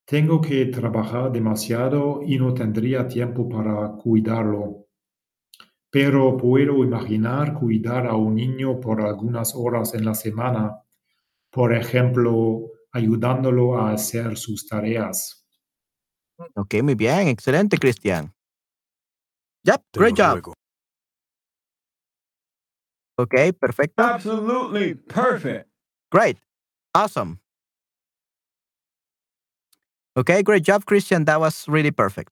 Tengo 0.06 0.40
que 0.40 0.66
trabajar 0.66 1.32
demasiado 1.32 2.20
y 2.24 2.38
no 2.38 2.54
tendría 2.54 3.08
tiempo 3.08 3.48
para 3.48 3.92
cuidarlo. 3.96 4.87
Pero 5.90 6.36
puedo 6.36 6.84
imaginar 6.84 7.54
cuidar 7.54 8.06
a 8.06 8.14
un 8.14 8.34
niño 8.34 8.80
por 8.80 9.00
algunas 9.00 9.54
horas 9.54 9.94
en 9.94 10.04
la 10.04 10.14
semana, 10.14 10.82
por 11.50 11.74
ejemplo, 11.74 12.70
ayudándolo 12.92 13.78
a 13.78 13.92
hacer 13.92 14.36
sus 14.36 14.66
tareas. 14.66 15.46
Ok, 16.54 16.74
muy 16.82 16.94
bien, 16.94 17.28
excelente, 17.28 17.78
Cristian. 17.78 18.32
Yep, 19.64 19.82
great 19.94 20.16
job. 20.16 20.54
Okay, 23.18 23.52
perfecto. 23.52 24.00
Absolutely 24.02 24.94
perfect. 24.94 25.68
Great. 26.10 26.38
Awesome. 26.94 27.40
Okay, 30.16 30.42
great 30.42 30.62
job, 30.62 30.84
Christian. 30.84 31.24
That 31.24 31.40
was 31.40 31.66
really 31.68 31.90
perfect. 31.90 32.30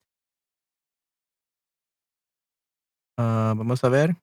Uh, 3.19 3.55
vamos 3.57 3.83
a 3.85 3.89
ver. 3.89 4.17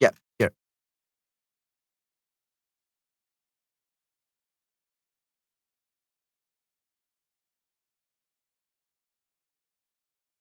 Yeah, 0.00 0.10
here. 0.38 0.50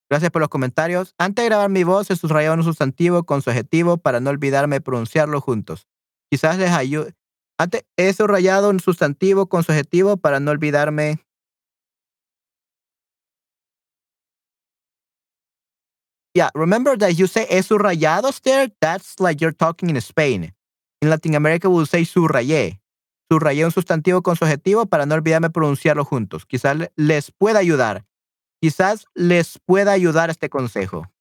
Gracias 0.09 0.31
por 0.31 0.41
los 0.41 0.49
comentarios. 0.49 1.15
Antes 1.17 1.43
de 1.43 1.49
grabar 1.49 1.69
mi 1.69 1.83
voz, 1.83 2.11
he 2.11 2.15
subrayado 2.15 2.55
un 2.55 2.63
sustantivo 2.63 3.23
con 3.23 3.41
su 3.41 3.49
adjetivo 3.49 3.97
para 3.97 4.19
no 4.19 4.29
olvidarme 4.29 4.81
pronunciarlo 4.81 5.41
juntos. 5.41 5.87
Quizás 6.29 6.57
les 6.57 6.71
ayude. 6.71 7.13
Antes 7.57 7.85
he 7.97 8.13
subrayado 8.13 8.69
un 8.69 8.79
sustantivo 8.79 9.47
con 9.47 9.63
su 9.63 9.71
adjetivo 9.71 10.17
para 10.17 10.39
no 10.39 10.51
olvidarme. 10.51 11.19
Yeah, 16.35 16.49
remember 16.55 16.97
that 16.97 17.13
you 17.19 17.27
say 17.27 17.45
he 17.45 17.57
subrayados 17.57 18.41
there? 18.41 18.69
That's 18.81 19.19
like 19.19 19.39
you're 19.39 19.51
talking 19.51 19.89
in 19.89 20.01
Spain. 20.01 20.51
In 21.01 21.09
Latin 21.09 21.35
America, 21.35 21.69
we'll 21.69 21.85
say 21.85 22.05
subrayé. 22.05 22.79
Subrayé 23.31 23.65
un 23.65 23.71
sustantivo 23.71 24.23
con 24.23 24.35
su 24.35 24.45
adjetivo 24.45 24.87
para 24.87 25.05
no 25.05 25.15
olvidarme 25.15 25.51
pronunciarlo 25.51 26.03
juntos. 26.05 26.45
Quizás 26.45 26.89
les 26.95 27.31
pueda 27.31 27.59
ayudar. 27.59 28.05
Quizás 28.61 29.05
les 29.13 29.59
pueda 29.59 29.91
ayudar 29.91 30.31
este 30.31 30.49
consejo. 30.49 31.11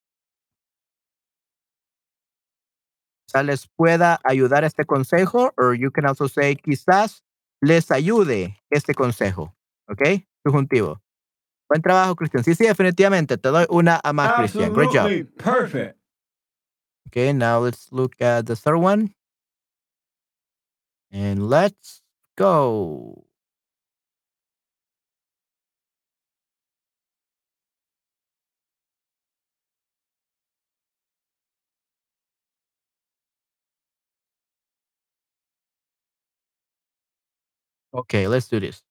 Quizás 3.26 3.44
les 3.44 3.68
pueda 3.76 4.18
ayudar 4.24 4.64
este 4.64 4.84
consejo, 4.84 5.52
or 5.58 5.74
you 5.74 5.90
can 5.90 6.06
also 6.06 6.28
say 6.28 6.56
quizás 6.56 7.22
les 7.60 7.90
ayude 7.90 8.56
este 8.70 8.94
consejo. 8.94 9.54
¿Ok? 9.88 10.24
Subjuntivo. 10.44 11.01
Buen 11.72 11.80
trabajo, 11.80 12.14
Cristian. 12.16 12.44
Sí, 12.44 12.54
sí, 12.54 12.66
definitivamente. 12.66 13.38
Te 13.38 13.48
doy 13.48 13.64
una 13.70 13.98
a 14.04 14.12
más, 14.12 14.34
Cristian. 14.34 14.74
Great 14.74 14.90
job. 14.92 15.08
Perfect. 15.42 15.96
Okay, 17.06 17.32
now 17.32 17.64
let's 17.64 17.90
look 17.90 18.12
at 18.20 18.44
the 18.44 18.54
third 18.54 18.76
one. 18.76 19.14
And 21.10 21.48
let's 21.48 22.02
go. 22.36 23.24
Okay, 37.94 38.28
let's 38.28 38.50
do 38.50 38.60
this. 38.60 38.84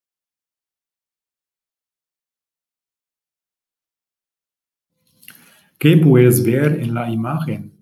¿Qué 5.82 5.98
puedes 5.98 6.46
ver 6.46 6.80
en 6.80 6.94
la 6.94 7.10
imagen? 7.10 7.76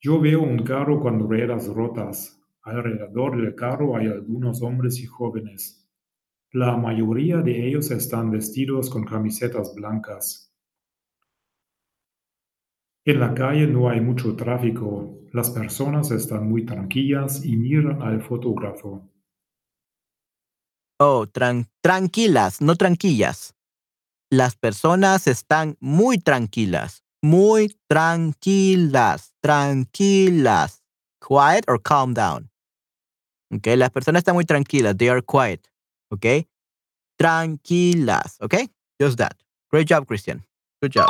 Yo 0.00 0.20
veo 0.20 0.42
un 0.42 0.64
carro 0.64 0.98
con 0.98 1.20
ruedas 1.20 1.68
rotas. 1.68 2.36
Alrededor 2.62 3.40
del 3.40 3.54
carro 3.54 3.96
hay 3.96 4.08
algunos 4.08 4.60
hombres 4.60 4.98
y 4.98 5.06
jóvenes. 5.06 5.88
La 6.50 6.76
mayoría 6.76 7.36
de 7.36 7.68
ellos 7.68 7.92
están 7.92 8.32
vestidos 8.32 8.90
con 8.90 9.04
camisetas 9.04 9.72
blancas. 9.76 10.52
En 13.04 13.20
la 13.20 13.34
calle 13.34 13.68
no 13.68 13.88
hay 13.88 14.00
mucho 14.00 14.34
tráfico. 14.34 15.20
Las 15.30 15.48
personas 15.50 16.10
están 16.10 16.48
muy 16.48 16.66
tranquilas 16.66 17.44
y 17.44 17.56
miran 17.56 18.02
al 18.02 18.20
fotógrafo. 18.20 19.08
Oh, 20.98 21.24
tranquilas, 21.80 22.60
no 22.60 22.74
tranquillas. 22.74 23.54
Las 24.32 24.56
personas 24.56 25.26
están 25.26 25.76
muy 25.78 26.16
tranquilas, 26.16 27.04
muy 27.20 27.76
tranquilas, 27.86 29.34
tranquilas. 29.42 30.82
Quiet 31.20 31.68
or 31.68 31.78
calm 31.78 32.14
down. 32.14 32.50
Okay, 33.54 33.76
las 33.76 33.90
personas 33.90 34.20
están 34.20 34.34
muy 34.34 34.46
tranquilas. 34.46 34.96
They 34.96 35.10
are 35.10 35.20
quiet. 35.20 35.68
Okay, 36.08 36.48
tranquilas. 37.18 38.38
Okay, 38.40 38.70
just 38.98 39.18
that. 39.18 39.36
Great 39.70 39.86
job, 39.86 40.06
Christian. 40.06 40.42
Good 40.80 40.92
job. 40.94 41.06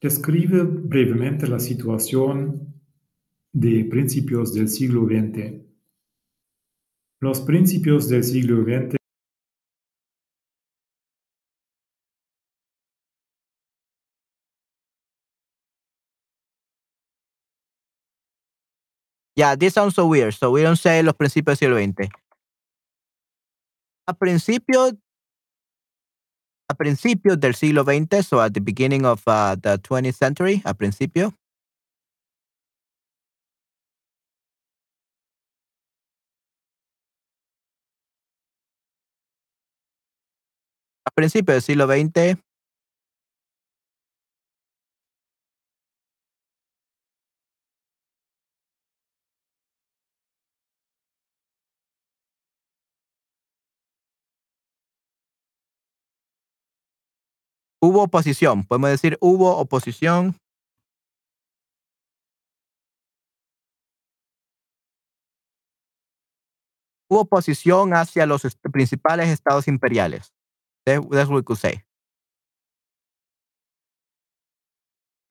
Describe 0.00 0.62
brevemente 0.62 1.48
la 1.48 1.58
situación 1.58 2.80
de 3.52 3.84
principios 3.86 4.54
del 4.54 4.68
siglo 4.68 5.04
XX. 5.04 5.67
Los 7.20 7.40
principios 7.40 8.08
del 8.08 8.22
siglo 8.22 8.62
XX 8.62 8.96
Yeah, 19.38 19.54
this 19.54 19.74
sounds 19.74 19.94
so 19.94 20.04
weird. 20.04 20.34
So 20.34 20.50
we 20.50 20.62
don't 20.62 20.74
say 20.74 21.00
los 21.00 21.14
principios 21.14 21.60
del 21.60 21.70
siglo 21.70 21.76
XX. 21.78 22.10
A 24.08 24.14
principios 24.14 24.94
a 26.68 26.74
principios 26.74 27.38
del 27.38 27.54
siglo 27.54 27.84
XX, 27.84 28.24
so 28.24 28.40
at 28.40 28.52
the 28.52 28.60
beginning 28.60 29.06
of 29.06 29.22
uh, 29.28 29.54
the 29.54 29.78
20th 29.78 30.16
century, 30.16 30.60
a 30.64 30.74
principio. 30.74 31.32
Principios 41.18 41.56
del 41.56 41.62
siglo 41.62 41.86
XX. 41.88 42.38
Hubo 57.80 58.04
oposición, 58.04 58.64
podemos 58.64 58.90
decir 58.90 59.18
hubo 59.20 59.56
oposición. 59.56 60.36
Hubo 67.10 67.22
oposición 67.22 67.92
hacia 67.94 68.24
los 68.26 68.42
principales 68.72 69.30
estados 69.30 69.66
imperiales. 69.66 70.37
That's 70.96 71.28
what 71.28 71.36
we 71.36 71.42
could 71.42 71.58
say. 71.58 71.82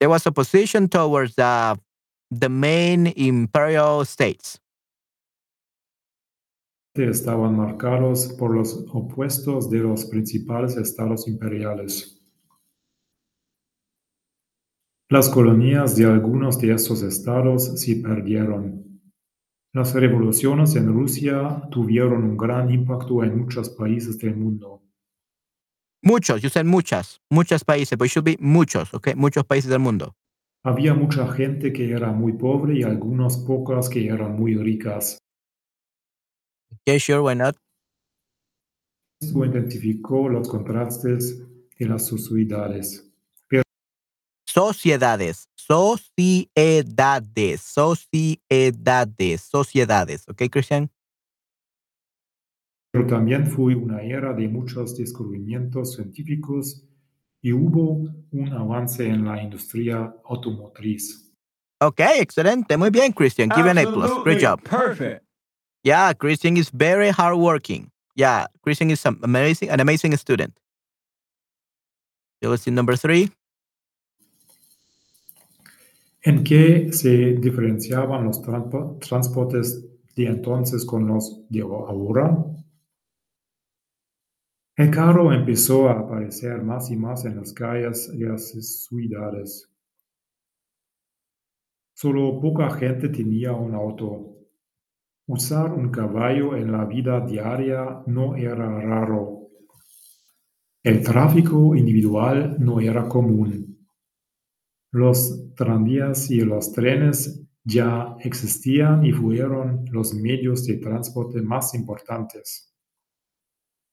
There 0.00 0.08
was 0.08 0.26
opposition 0.26 0.88
towards 0.88 1.34
the 1.34 1.78
the 2.30 2.48
main 2.48 3.12
imperial 3.16 4.04
states? 4.04 4.60
estaban 6.94 7.56
marcados 7.56 8.34
por 8.38 8.54
los 8.54 8.84
opuestos 8.92 9.70
de 9.70 9.78
los 9.78 10.04
principales 10.06 10.76
estados 10.76 11.28
imperiales. 11.28 12.20
Las 15.10 15.28
colonias 15.28 15.96
de 15.96 16.04
algunos 16.04 16.60
de 16.60 16.72
estos 16.72 17.02
estados 17.02 17.80
se 17.80 17.96
perdieron. 17.96 19.00
Las 19.72 19.94
revoluciones 19.94 20.76
en 20.76 20.92
Rusia 20.92 21.62
tuvieron 21.70 22.24
un 22.24 22.36
gran 22.36 22.70
impacto 22.70 23.22
en 23.22 23.38
muchos 23.38 23.70
países 23.70 24.18
del 24.18 24.36
mundo. 24.36 24.82
Muchos, 26.02 26.42
you 26.42 26.48
said 26.48 26.64
muchas, 26.64 27.20
muchos 27.30 27.64
países, 27.64 27.98
but 27.98 28.06
it 28.06 28.10
should 28.10 28.24
be 28.24 28.36
muchos, 28.38 28.94
okay? 28.94 29.14
Muchos 29.14 29.44
países 29.44 29.70
del 29.70 29.80
mundo. 29.80 30.14
Había 30.64 30.94
mucha 30.94 31.26
gente 31.32 31.72
que 31.72 31.90
era 31.90 32.12
muy 32.12 32.32
pobre 32.32 32.78
y 32.78 32.82
algunas 32.82 33.36
pocas 33.38 33.88
que 33.88 34.06
eran 34.06 34.38
muy 34.38 34.54
ricas. 34.54 35.18
Okay, 36.82 36.98
sure, 36.98 37.20
why 37.20 37.34
not? 37.34 37.56
Esto 39.20 39.44
identificó 39.44 40.28
los 40.28 40.48
contrastes 40.48 41.38
de 41.78 41.86
las 41.86 42.06
sociedades. 42.06 43.04
Sociedades, 44.46 45.48
sociedades, 45.56 47.60
sociedades, 47.60 49.40
sociedades, 49.40 50.28
okay, 50.28 50.48
Christian? 50.48 50.90
Pero 52.98 53.10
también 53.10 53.46
fue 53.46 53.76
una 53.76 54.02
era 54.02 54.32
de 54.32 54.48
muchos 54.48 54.96
descubrimientos 54.96 55.94
científicos 55.94 56.82
y 57.40 57.52
hubo 57.52 58.12
un 58.32 58.52
avance 58.52 59.06
en 59.06 59.24
la 59.24 59.40
industria 59.40 60.12
automotriz. 60.24 61.32
Okay, 61.80 62.18
excelente, 62.18 62.76
muy 62.76 62.90
bien, 62.90 63.12
Christian. 63.12 63.50
Give 63.54 63.70
an 63.70 63.78
A 63.78 63.82
plus. 63.82 64.10
Great 64.24 64.42
job. 64.42 64.60
Perfect. 64.64 65.22
Yeah, 65.84 66.12
Christian 66.12 66.56
is 66.56 66.72
very 66.72 67.10
hardworking. 67.10 67.88
Yeah, 68.16 68.46
Christian 68.62 68.90
is 68.90 69.06
an 69.06 69.20
amazing, 69.22 69.70
an 69.70 69.78
amazing 69.78 70.16
student. 70.16 70.58
You 72.42 72.56
see 72.56 72.72
number 72.72 72.96
three. 72.96 73.30
¿En 76.22 76.42
qué 76.42 76.92
se 76.92 77.34
diferenciaban 77.34 78.24
los 78.24 78.42
transportes 78.42 79.84
de 80.16 80.26
entonces 80.26 80.84
con 80.84 81.06
los 81.06 81.48
de 81.48 81.60
ahora? 81.60 82.44
El 84.78 84.92
carro 84.92 85.32
empezó 85.32 85.88
a 85.88 85.98
aparecer 85.98 86.62
más 86.62 86.88
y 86.92 86.96
más 86.96 87.24
en 87.24 87.38
las 87.38 87.52
calles 87.52 88.16
de 88.16 88.28
las 88.28 88.52
ciudades. 88.86 89.68
Solo 91.94 92.40
poca 92.40 92.70
gente 92.70 93.08
tenía 93.08 93.50
un 93.50 93.74
auto. 93.74 94.36
Usar 95.26 95.72
un 95.72 95.90
caballo 95.90 96.54
en 96.54 96.70
la 96.70 96.84
vida 96.84 97.18
diaria 97.26 98.04
no 98.06 98.36
era 98.36 98.80
raro. 98.80 99.48
El 100.84 101.02
tráfico 101.02 101.74
individual 101.74 102.54
no 102.60 102.78
era 102.78 103.08
común. 103.08 103.84
Los 104.92 105.56
tranvías 105.56 106.30
y 106.30 106.42
los 106.42 106.70
trenes 106.70 107.44
ya 107.64 108.14
existían 108.20 109.04
y 109.04 109.10
fueron 109.10 109.86
los 109.90 110.14
medios 110.14 110.64
de 110.66 110.76
transporte 110.76 111.42
más 111.42 111.74
importantes. 111.74 112.67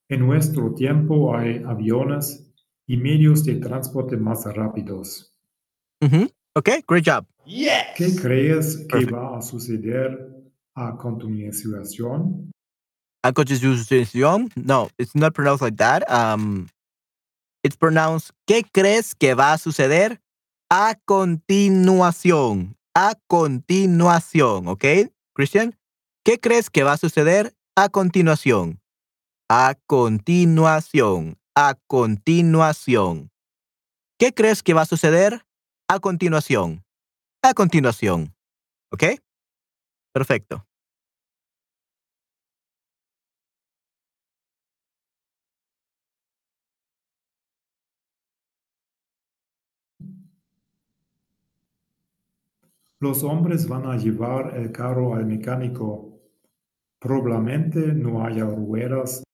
En 0.10 0.20
nuestro 0.26 0.74
tiempo 0.76 1.36
hay 1.36 1.63
aviones 1.65 2.52
y 2.88 2.98
medios 2.98 3.44
de 3.44 3.56
transporte 3.56 4.18
más 4.18 4.46
rápidos. 4.46 5.34
Mhm. 6.02 6.30
Okay, 6.56 6.84
great 6.88 7.06
job. 7.06 7.26
¿Qué 7.46 8.06
Yes. 8.06 8.22
crees 8.22 8.78
que 8.78 8.86
Perfect. 8.88 9.13
va 9.13 9.38
a 9.38 9.41
suceder 9.41 10.30
a 10.76 10.96
continuación? 10.98 12.52
A 13.24 13.32
continuación. 13.34 14.50
No, 14.56 14.89
it's 15.00 15.15
not 15.15 15.34
pronounced 15.34 15.62
like 15.63 15.78
that. 15.78 16.04
Um, 16.10 16.68
it's 17.63 17.76
pronounced. 17.76 18.32
¿Qué 18.48 18.63
crees 18.72 19.15
que 19.15 19.34
va 19.34 19.54
a 19.54 19.58
suceder 19.58 20.22
a 20.70 20.96
continuación? 21.06 22.76
A 22.94 23.15
continuación, 23.28 24.68
okay, 24.68 25.10
Christian. 25.34 25.76
¿Qué 26.24 26.39
crees 26.39 26.70
que 26.70 26.84
va 26.84 26.94
a 26.94 26.98
suceder 26.98 27.54
a 27.76 27.89
continuación? 27.89 28.80
A 29.50 29.76
continuación. 29.86 31.38
A 31.56 31.76
continuación. 31.86 33.30
¿Qué 34.18 34.34
crees 34.34 34.64
que 34.64 34.74
va 34.74 34.82
a 34.82 34.86
suceder 34.86 35.46
a 35.88 36.00
continuación? 36.00 36.84
A 37.44 37.54
continuación. 37.54 38.34
¿Ok? 38.92 39.04
Perfecto. 40.12 40.66
Los 53.00 53.24
hombres 53.24 53.68
van 53.68 53.86
a 53.86 53.96
llevar 53.98 54.58
el 54.58 54.72
carro 54.72 55.14
al 55.14 55.28
mecánico. 55.28 56.20
Probablemente 57.00 57.94
no 57.94 58.26
haya 58.26 58.46
ruedas 58.46 59.25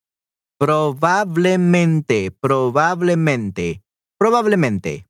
Probablemente, 0.62 2.30
probablemente, 2.30 3.82
probablemente, 4.16 5.08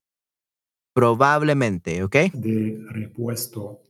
probablemente, 0.93 2.03
¿ok? 2.05 2.15
de 2.31 2.81
repuesto. 2.87 3.81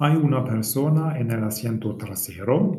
Hay 0.00 0.16
una 0.16 0.44
persona 0.44 1.16
en 1.20 1.30
el 1.30 1.44
asiento 1.44 1.96
trasero. 1.96 2.72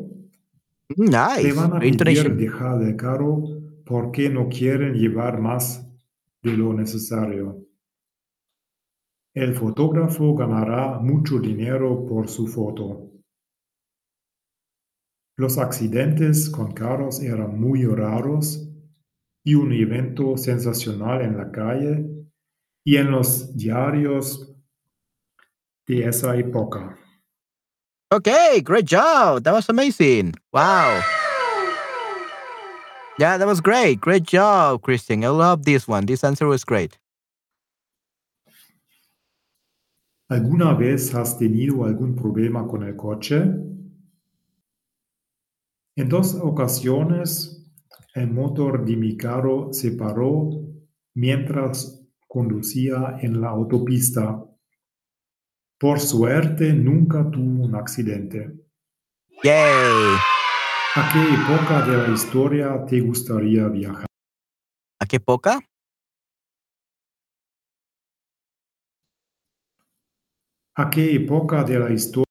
Nice. 0.98 1.44
Te 1.44 1.52
van 1.54 1.76
a 1.76 1.80
pedir 1.80 2.36
dejar 2.36 2.82
el 2.82 2.94
carro 2.96 3.42
porque 3.86 4.28
no 4.28 4.50
quieren 4.50 4.92
llevar 4.92 5.40
más 5.40 5.88
de 6.42 6.58
lo 6.58 6.74
necesario. 6.74 7.64
El 9.32 9.54
fotógrafo 9.54 10.34
ganará 10.34 10.98
mucho 10.98 11.38
dinero 11.38 12.04
por 12.04 12.28
su 12.28 12.46
foto. 12.46 13.08
Los 15.38 15.56
accidentes 15.56 16.50
con 16.50 16.72
carros 16.72 17.20
eran 17.20 17.60
muy 17.60 17.84
raros 17.86 18.68
y 19.44 19.54
un 19.54 19.72
evento 19.72 20.36
sensacional 20.36 21.22
en 21.22 21.36
la 21.36 21.52
calle 21.52 22.04
y 22.84 22.96
en 22.96 23.12
los 23.12 23.56
diarios 23.56 24.52
de 25.86 26.08
esa 26.08 26.34
época. 26.34 26.98
Okay, 28.10 28.60
great 28.60 28.84
job. 28.84 29.44
That 29.44 29.52
was 29.52 29.68
amazing. 29.68 30.34
Wow. 30.52 31.00
Yeah, 33.20 33.38
that 33.38 33.46
was 33.46 33.60
great. 33.60 34.00
Great 34.00 34.24
job, 34.24 34.82
Christian. 34.82 35.22
I 35.22 35.28
love 35.28 35.62
this 35.62 35.86
one. 35.86 36.06
This 36.06 36.24
answer 36.24 36.48
was 36.48 36.64
great. 36.64 36.98
¿Alguna 40.28 40.74
vez 40.74 41.14
has 41.14 41.38
tenido 41.38 41.84
algún 41.84 42.16
problema 42.16 42.66
con 42.66 42.82
el 42.82 42.96
coche? 42.96 43.77
En 45.98 46.08
dos 46.08 46.36
ocasiones 46.36 47.68
el 48.14 48.30
motor 48.30 48.84
de 48.84 48.94
mi 48.94 49.16
carro 49.16 49.72
se 49.72 49.90
paró 49.90 50.48
mientras 51.14 52.06
conducía 52.28 53.18
en 53.20 53.40
la 53.40 53.48
autopista. 53.48 54.44
Por 55.76 55.98
suerte 55.98 56.72
nunca 56.72 57.28
tuve 57.28 57.66
un 57.66 57.74
accidente. 57.74 58.64
Yay. 59.42 60.14
¿A 60.94 61.10
qué 61.12 61.34
época 61.34 61.84
de 61.84 61.96
la 61.96 62.14
historia 62.14 62.86
te 62.86 63.00
gustaría 63.00 63.66
viajar? 63.66 64.06
¿A 65.00 65.06
qué 65.06 65.18
poca? 65.18 65.58
¿A 70.76 70.90
qué 70.90 71.16
época 71.16 71.64
de 71.64 71.80
la 71.80 71.90
historia 71.90 72.24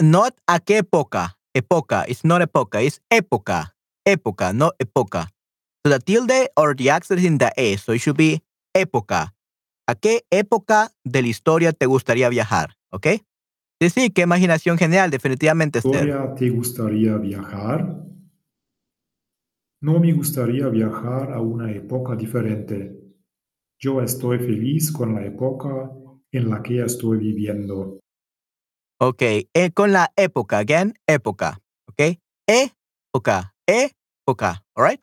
Not 0.00 0.34
a 0.48 0.58
qué 0.58 0.78
época. 0.78 1.38
Época. 1.54 2.04
It's 2.08 2.24
not 2.24 2.42
época. 2.42 2.82
It's 2.82 3.00
época. 3.10 3.76
Época, 4.04 4.52
not 4.52 4.74
época. 4.78 5.28
So 5.84 5.90
the 5.90 5.98
tilde 5.98 6.48
or 6.56 6.74
the 6.74 6.90
accent 6.90 7.20
is 7.20 7.26
in 7.26 7.38
the 7.38 7.52
E. 7.56 7.76
So 7.76 7.92
it 7.92 8.00
should 8.00 8.16
be 8.16 8.42
época. 8.74 9.34
¿A 9.88 9.94
qué 9.94 10.24
época 10.30 10.92
de 11.04 11.22
la 11.22 11.28
historia 11.28 11.72
te 11.72 11.86
gustaría 11.86 12.28
viajar? 12.28 12.76
¿Ok? 12.90 13.06
Sí, 13.80 13.90
sí, 13.90 14.10
qué 14.10 14.22
imaginación 14.22 14.78
genial, 14.78 15.10
definitivamente, 15.10 15.80
Esther. 15.80 16.34
te 16.36 16.50
gustaría 16.50 17.16
viajar? 17.16 18.00
No 19.82 19.98
me 19.98 20.12
gustaría 20.12 20.68
viajar 20.68 21.32
a 21.32 21.40
una 21.40 21.72
época 21.72 22.14
diferente. 22.14 22.96
Yo 23.80 24.00
estoy 24.00 24.38
feliz 24.38 24.92
con 24.92 25.16
la 25.16 25.26
época 25.26 25.90
en 26.30 26.48
la 26.48 26.62
que 26.62 26.84
estoy 26.84 27.18
viviendo. 27.18 27.98
Ok, 29.04 29.20
eh, 29.20 29.72
con 29.74 29.90
la 29.90 30.12
época, 30.14 30.58
again, 30.58 30.94
época. 31.08 31.58
Ok, 31.88 32.20
época, 32.46 33.52
época, 33.66 34.62
alright? 34.76 35.00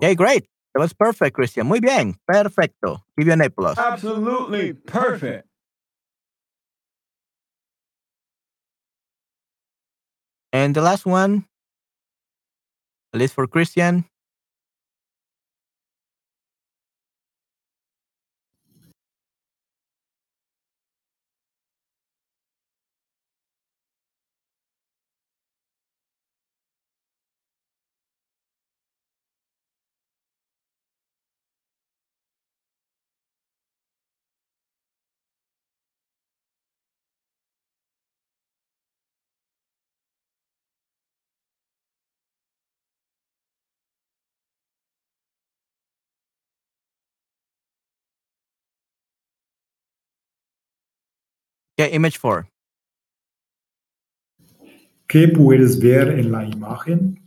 Okay, 0.00 0.14
great. 0.14 0.46
That 0.72 0.80
was 0.80 0.94
perfect, 0.94 1.34
Christian. 1.36 1.66
Muy 1.66 1.80
bien. 1.80 2.14
Perfecto. 2.26 3.04
Give 3.14 3.26
you 3.26 3.32
an 3.34 3.42
A 3.42 3.50
plus. 3.50 3.76
Absolutely 3.76 4.72
perfect. 4.72 5.46
And 10.50 10.74
the 10.74 10.80
last 10.80 11.04
one, 11.04 11.44
at 13.12 13.20
least 13.20 13.34
for 13.34 13.46
Christian. 13.46 14.06
Okay, 51.76 51.92
image 51.94 52.18
four. 52.18 52.46
¿Qué 55.08 55.28
puedes 55.28 55.78
ver 55.78 56.18
en 56.18 56.30
la 56.30 56.44
imagen? 56.44 57.20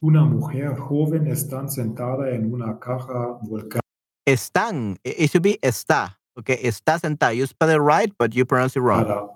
Una 0.00 0.24
mujer 0.24 0.76
joven 0.76 1.26
está 1.26 1.66
sentada 1.68 2.30
en 2.30 2.52
una 2.52 2.78
caja 2.78 3.38
volcánica. 3.42 3.80
Están. 4.26 4.98
It 5.04 5.30
should 5.30 5.42
be 5.42 5.58
está. 5.62 6.18
Okay, 6.36 6.58
está 6.62 6.98
sentada. 6.98 7.32
You 7.32 7.46
spell 7.46 7.70
it 7.70 7.80
right, 7.80 8.12
but 8.18 8.34
you 8.34 8.44
pronounce 8.44 8.76
it 8.76 8.82
wrong. 8.82 9.30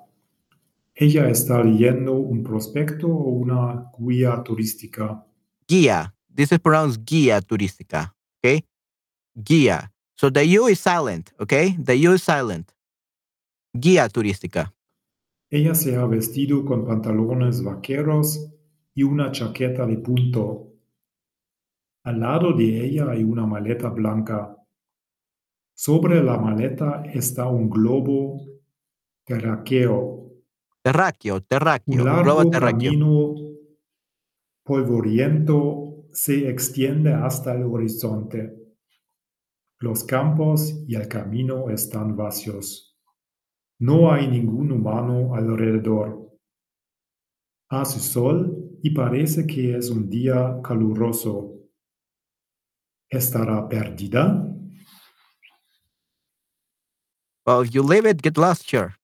Ella 0.95 1.28
está 1.28 1.62
leyendo 1.62 2.12
un 2.12 2.43
prospecto 2.43 3.09
o 3.09 3.30
una 3.30 3.91
guía 3.99 4.43
turística. 4.45 5.24
Guía. 5.66 6.12
This 6.34 6.53
is 6.53 6.59
pronounced 6.59 7.05
guía 7.05 7.41
turística. 7.41 8.14
Okay, 8.39 8.64
guía. 9.34 9.91
So 10.16 10.30
the 10.30 10.45
U 10.59 10.66
is 10.66 10.80
silent. 10.80 11.32
Okay, 11.41 11.76
the 11.78 11.97
U 11.97 12.12
is 12.12 12.22
silent. 12.22 12.74
Guía 13.81 14.09
turística. 14.09 14.74
Ella 15.49 15.72
se 15.72 15.95
ha 15.95 16.05
vestido 16.05 16.64
con 16.64 16.85
pantalones 16.85 17.62
vaqueros 17.62 18.53
y 18.93 19.05
una 19.05 19.31
chaqueta 19.31 19.87
de 19.87 19.99
punto. 19.99 20.72
Al 22.03 22.18
lado 22.18 22.55
de 22.55 22.85
ella 22.85 23.09
hay 23.09 23.22
una 23.22 23.47
maleta 23.47 23.89
blanca. 23.91 24.57
Sobre 25.74 26.20
la 26.24 26.39
maleta 26.39 27.05
está 27.05 27.47
un 27.47 27.70
globo 27.70 28.41
terráqueo. 29.24 30.33
Terráqueo, 30.83 31.41
terráqueo. 31.43 31.95
Un 31.95 32.01
un 32.01 32.05
globo 32.05 32.39
largo 32.39 32.51
terráqueo. 32.51 32.91
camino 32.91 33.35
polvoriento 34.64 36.09
se 36.11 36.49
extiende 36.49 37.14
hasta 37.14 37.55
el 37.55 37.62
horizonte. 37.62 38.57
Los 39.79 40.03
campos 40.03 40.83
y 40.89 40.97
el 40.97 41.07
camino 41.07 41.70
están 41.70 42.16
vacíos. 42.16 42.88
No 43.81 44.12
hay 44.12 44.26
ningún 44.26 44.72
humano 44.72 45.35
alrededor. 45.37 46.29
Hace 47.70 48.01
sol 48.01 48.79
y 48.83 48.91
parece 48.91 49.47
que 49.47 49.76
es 49.76 49.91
un 49.91 50.09
día 50.11 50.61
caluroso. 50.64 51.55
¿Estará 53.09 53.68
perdida? 53.68 54.45
Well, 57.47 57.64
you 57.64 57.83
leave 57.83 58.05
it, 58.05 58.20
get 58.20 58.37
lost, 58.37 58.68
sure. 58.68 58.95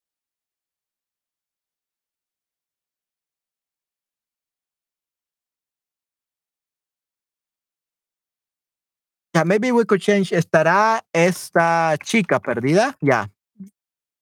Yeah, 9.35 9.45
maybe 9.45 9.73
we 9.73 9.85
could 9.85 10.01
change 10.01 10.31
estará 10.33 11.03
esta 11.13 11.97
chica 12.03 12.39
perdida. 12.41 12.97
Yeah. 13.01 13.34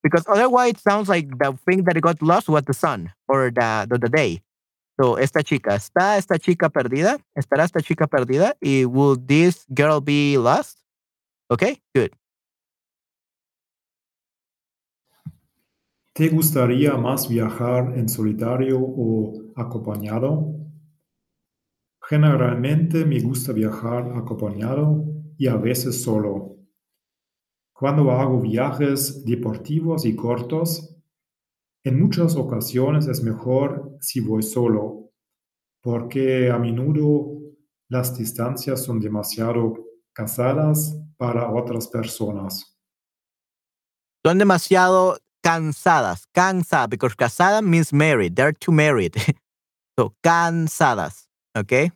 Because 0.02 0.24
otherwise 0.26 0.70
it 0.72 0.80
sounds 0.80 1.08
like 1.08 1.28
the 1.38 1.56
thing 1.64 1.84
that 1.84 2.00
got 2.00 2.20
lost 2.22 2.48
was 2.48 2.64
the 2.64 2.74
sun 2.74 3.12
or 3.28 3.50
the, 3.50 3.86
the, 3.88 4.08
day. 4.08 4.42
So 5.00 5.16
esta 5.16 5.42
chica, 5.42 5.74
¿está 5.76 6.18
esta 6.18 6.38
chica 6.38 6.68
perdida? 6.68 7.18
¿Estará 7.36 7.64
esta 7.64 7.80
chica 7.80 8.06
perdida? 8.06 8.54
Y 8.60 8.84
will 8.84 9.16
this 9.16 9.64
girl 9.72 10.00
be 10.00 10.36
lost? 10.36 10.78
Okay, 11.48 11.80
good. 11.94 12.10
¿Te 16.14 16.28
gustaría 16.28 16.94
más 16.98 17.26
viajar 17.26 17.96
en 17.96 18.06
solitario 18.08 18.78
o 18.80 19.32
acompañado? 19.56 20.62
Generalmente 22.02 23.06
me 23.06 23.18
gusta 23.20 23.52
viajar 23.52 24.12
acompañado 24.14 25.04
y 25.38 25.46
a 25.46 25.56
veces 25.56 26.02
solo. 26.02 26.61
Cuando 27.82 28.12
hago 28.12 28.40
viajes 28.40 29.24
deportivos 29.24 30.04
y 30.04 30.14
cortos, 30.14 30.94
en 31.82 32.00
muchas 32.00 32.36
ocasiones 32.36 33.08
es 33.08 33.24
mejor 33.24 33.98
si 34.00 34.20
voy 34.20 34.44
solo, 34.44 35.10
porque 35.82 36.48
a 36.48 36.58
menudo 36.58 37.40
las 37.88 38.16
distancias 38.16 38.84
son 38.84 39.00
demasiado 39.00 39.74
casadas 40.12 40.96
para 41.16 41.50
otras 41.50 41.88
personas. 41.88 42.78
Son 44.24 44.38
demasiado 44.38 45.18
cansadas. 45.42 46.28
Cansada, 46.32 46.86
because 46.86 47.16
casada 47.16 47.60
means 47.62 47.92
married. 47.92 48.36
They're 48.36 48.52
too 48.52 48.70
married. 48.70 49.16
so 49.98 50.14
cansadas. 50.22 51.26
Okay. 51.58 51.90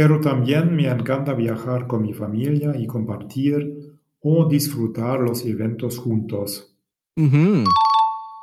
Pero 0.00 0.18
también 0.18 0.74
me 0.74 0.88
encanta 0.88 1.34
viajar 1.34 1.86
con 1.86 2.00
mi 2.00 2.14
familia 2.14 2.74
y 2.74 2.86
compartir 2.86 3.98
o 4.22 4.48
disfrutar 4.48 5.20
los 5.20 5.44
eventos 5.44 5.98
juntos. 5.98 6.74
Ujú. 7.18 7.64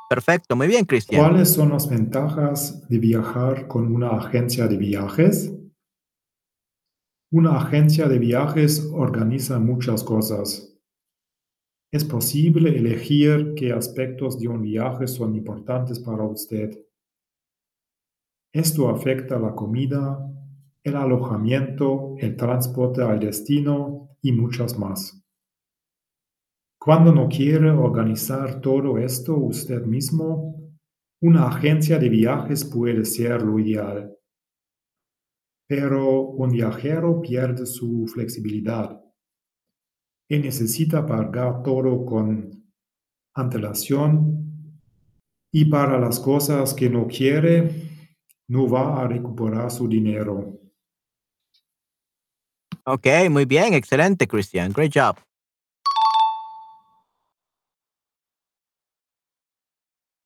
Perfecto. 0.08 0.54
Muy 0.54 0.68
bien, 0.68 0.84
Cristian. 0.84 1.20
¿Cuáles 1.20 1.52
son 1.52 1.70
las 1.70 1.90
ventajas 1.90 2.88
de 2.88 2.98
viajar 3.00 3.66
con 3.66 3.92
una 3.92 4.10
agencia 4.10 4.68
de 4.68 4.76
viajes? 4.76 5.52
Una 7.32 7.56
agencia 7.56 8.06
de 8.06 8.20
viajes 8.20 8.88
organiza 8.92 9.58
muchas 9.58 10.04
cosas. 10.04 10.78
Es 11.90 12.04
posible 12.04 12.78
elegir 12.78 13.54
qué 13.56 13.72
aspectos 13.72 14.38
de 14.38 14.46
un 14.46 14.62
viaje 14.62 15.08
son 15.08 15.34
importantes 15.34 15.98
para 15.98 16.22
usted. 16.22 16.86
Esto 18.52 18.88
afecta 18.90 19.40
la 19.40 19.56
comida, 19.56 20.37
el 20.82 20.96
alojamiento, 20.96 22.14
el 22.18 22.36
transporte 22.36 23.02
al 23.02 23.18
destino 23.18 24.16
y 24.22 24.32
muchas 24.32 24.78
más. 24.78 25.22
Cuando 26.78 27.12
no 27.12 27.28
quiere 27.28 27.70
organizar 27.70 28.60
todo 28.60 28.98
esto 28.98 29.36
usted 29.36 29.84
mismo, 29.84 30.54
una 31.20 31.48
agencia 31.48 31.98
de 31.98 32.08
viajes 32.08 32.64
puede 32.64 33.04
ser 33.04 33.42
lo 33.42 33.58
ideal. 33.58 34.16
Pero 35.66 36.20
un 36.22 36.50
viajero 36.50 37.20
pierde 37.20 37.66
su 37.66 38.06
flexibilidad 38.06 39.02
y 40.28 40.38
necesita 40.38 41.04
pagar 41.04 41.62
todo 41.62 42.04
con 42.04 42.72
antelación 43.34 44.38
y 45.50 45.64
para 45.64 45.98
las 45.98 46.20
cosas 46.20 46.74
que 46.74 46.88
no 46.88 47.06
quiere, 47.06 47.70
no 48.48 48.68
va 48.68 49.02
a 49.02 49.08
recuperar 49.08 49.70
su 49.70 49.88
dinero. 49.88 50.58
Okay, 52.90 53.28
muy 53.28 53.44
bien. 53.44 53.74
Excelente, 53.74 54.26
Cristian. 54.26 54.72
Great 54.72 54.92
job. 54.94 55.18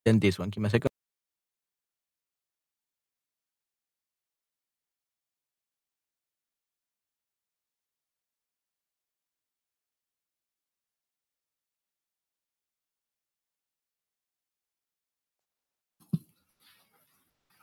Then 0.04 0.20
this 0.20 0.38
one. 0.38 0.50
Give 0.50 0.62
me 0.62 0.68
a 0.68 0.70
second. 0.70 0.88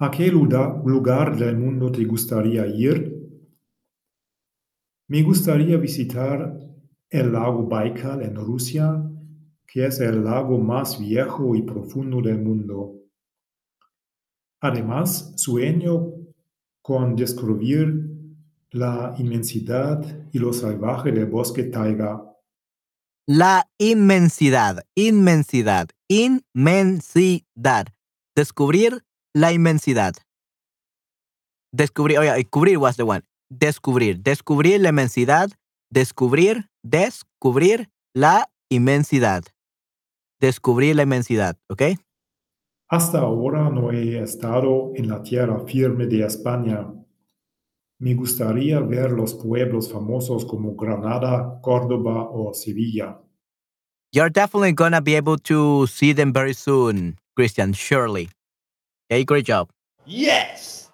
¿A 0.02 0.12
qué 0.12 0.30
lugar 0.30 1.38
del 1.38 1.58
mundo 1.58 1.90
te 1.92 2.04
gustaría 2.04 2.68
ir? 2.68 3.29
Me 5.10 5.24
gustaría 5.24 5.76
visitar 5.78 6.56
el 7.10 7.32
lago 7.32 7.64
Baikal 7.64 8.22
en 8.22 8.36
Rusia, 8.36 9.04
que 9.66 9.88
es 9.88 10.00
el 10.02 10.24
lago 10.24 10.60
más 10.60 11.00
viejo 11.00 11.56
y 11.56 11.64
profundo 11.64 12.22
del 12.22 12.40
mundo. 12.40 12.94
Además, 14.62 15.34
sueño 15.36 16.14
con 16.84 17.16
descubrir 17.16 18.08
la 18.70 19.16
inmensidad 19.18 20.30
y 20.32 20.38
lo 20.38 20.54
salvaje 20.54 21.12
del 21.12 21.26
bosque 21.26 21.64
taiga. 21.64 22.24
La 23.26 23.68
inmensidad, 23.80 24.84
inmensidad, 24.94 25.90
inmensidad. 26.08 27.88
Descubrir 28.36 29.04
la 29.34 29.54
inmensidad. 29.54 30.14
Descubrir, 31.74 32.20
oye, 32.20 32.46
cubrir 32.46 32.78
was 32.78 32.96
the 32.96 33.04
one. 33.04 33.29
Descubrir, 33.50 34.22
descubrir 34.22 34.80
la 34.80 34.90
inmensidad, 34.90 35.50
descubrir, 35.90 36.70
descubrir 36.84 37.90
la 38.14 38.50
inmensidad. 38.70 39.44
Descubrir 40.40 40.96
la 40.96 41.04
inmensidad, 41.04 41.58
¿ok? 41.68 41.82
Hasta 42.88 43.20
ahora 43.20 43.70
no 43.70 43.92
he 43.92 44.20
estado 44.20 44.92
en 44.96 45.10
la 45.10 45.22
tierra 45.22 45.60
firme 45.66 46.08
de 46.08 46.26
España. 46.26 46.92
Me 48.00 48.14
gustaría 48.16 48.80
ver 48.80 49.12
los 49.12 49.34
pueblos 49.34 49.92
famosos 49.92 50.46
como 50.46 50.76
Granada, 50.76 51.60
Córdoba 51.62 52.30
o 52.32 52.54
Sevilla. 52.54 53.20
You're 54.12 54.32
definitely 54.32 54.74
gonna 54.74 55.02
be 55.02 55.16
able 55.16 55.38
to 55.38 55.86
see 55.86 56.14
them 56.14 56.34
very 56.34 56.54
soon, 56.54 57.18
Christian, 57.36 57.74
surely. 57.74 58.30
Okay, 59.12 59.24
great 59.24 59.46
job. 59.46 59.70
Yes. 60.06 60.89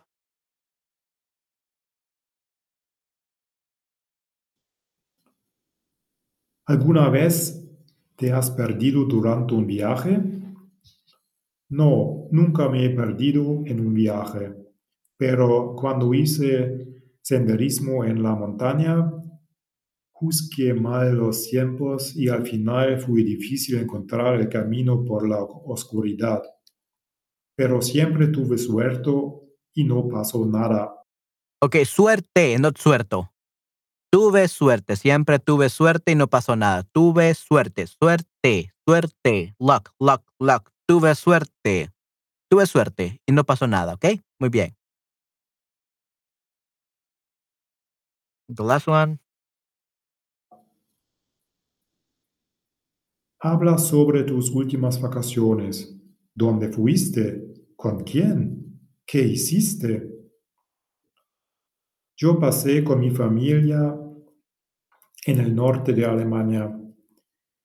¿Alguna 6.67 7.09
vez 7.09 7.63
te 8.15 8.31
has 8.31 8.49
perdido 8.49 9.05
durante 9.05 9.53
un 9.53 9.67
viaje? 9.67 10.19
No, 11.69 12.27
nunca 12.31 12.69
me 12.69 12.85
he 12.85 12.89
perdido 12.89 13.61
en 13.65 13.81
un 13.81 13.93
viaje, 13.93 14.51
pero 15.15 15.75
cuando 15.75 16.11
hice 16.11 17.03
senderismo 17.21 18.03
en 18.03 18.23
la 18.23 18.33
montaña, 18.33 19.11
juzgué 20.11 20.73
mal 20.73 21.15
los 21.15 21.47
tiempos 21.47 22.15
y 22.15 22.29
al 22.29 22.43
final 22.47 22.99
fue 22.99 23.23
difícil 23.23 23.77
encontrar 23.77 24.41
el 24.41 24.49
camino 24.49 25.05
por 25.05 25.29
la 25.29 25.43
oscuridad. 25.43 26.41
Pero 27.55 27.79
siempre 27.83 28.29
tuve 28.29 28.57
suerte 28.57 29.11
y 29.75 29.83
no 29.83 30.07
pasó 30.07 30.47
nada. 30.47 30.95
Ok, 31.61 31.77
suerte, 31.85 32.57
no 32.57 32.71
suerto. 32.75 33.34
Tuve 34.15 34.47
suerte, 34.47 34.95
siempre 34.95 35.39
tuve 35.39 35.67
suerte 35.67 36.13
y 36.13 36.15
no 36.15 36.27
pasó 36.27 36.55
nada. 36.55 36.83
Tuve 36.83 37.33
suerte, 37.33 37.85
suerte, 37.85 38.71
suerte, 38.87 39.53
luck, 39.59 39.89
luck, 39.99 40.23
luck. 40.39 40.71
Tuve 40.87 41.13
suerte. 41.15 41.91
Tuve 42.49 42.65
suerte 42.65 43.21
y 43.25 43.33
no 43.33 43.43
pasó 43.43 43.67
nada, 43.67 43.95
¿ok? 43.95 44.05
Muy 44.39 44.47
bien. 44.47 44.73
The 48.47 48.63
last 48.63 48.87
one. 48.87 49.19
Habla 53.41 53.77
sobre 53.77 54.23
tus 54.23 54.49
últimas 54.49 55.01
vacaciones. 55.01 55.93
¿Dónde 56.33 56.69
fuiste? 56.71 57.65
¿Con 57.75 58.05
quién? 58.05 58.79
¿Qué 59.05 59.23
hiciste? 59.23 60.09
Yo 62.15 62.39
pasé 62.39 62.81
con 62.81 63.01
mi 63.01 63.11
familia 63.11 64.03
en 65.25 65.39
el 65.39 65.55
norte 65.55 65.93
de 65.93 66.05
Alemania. 66.05 66.71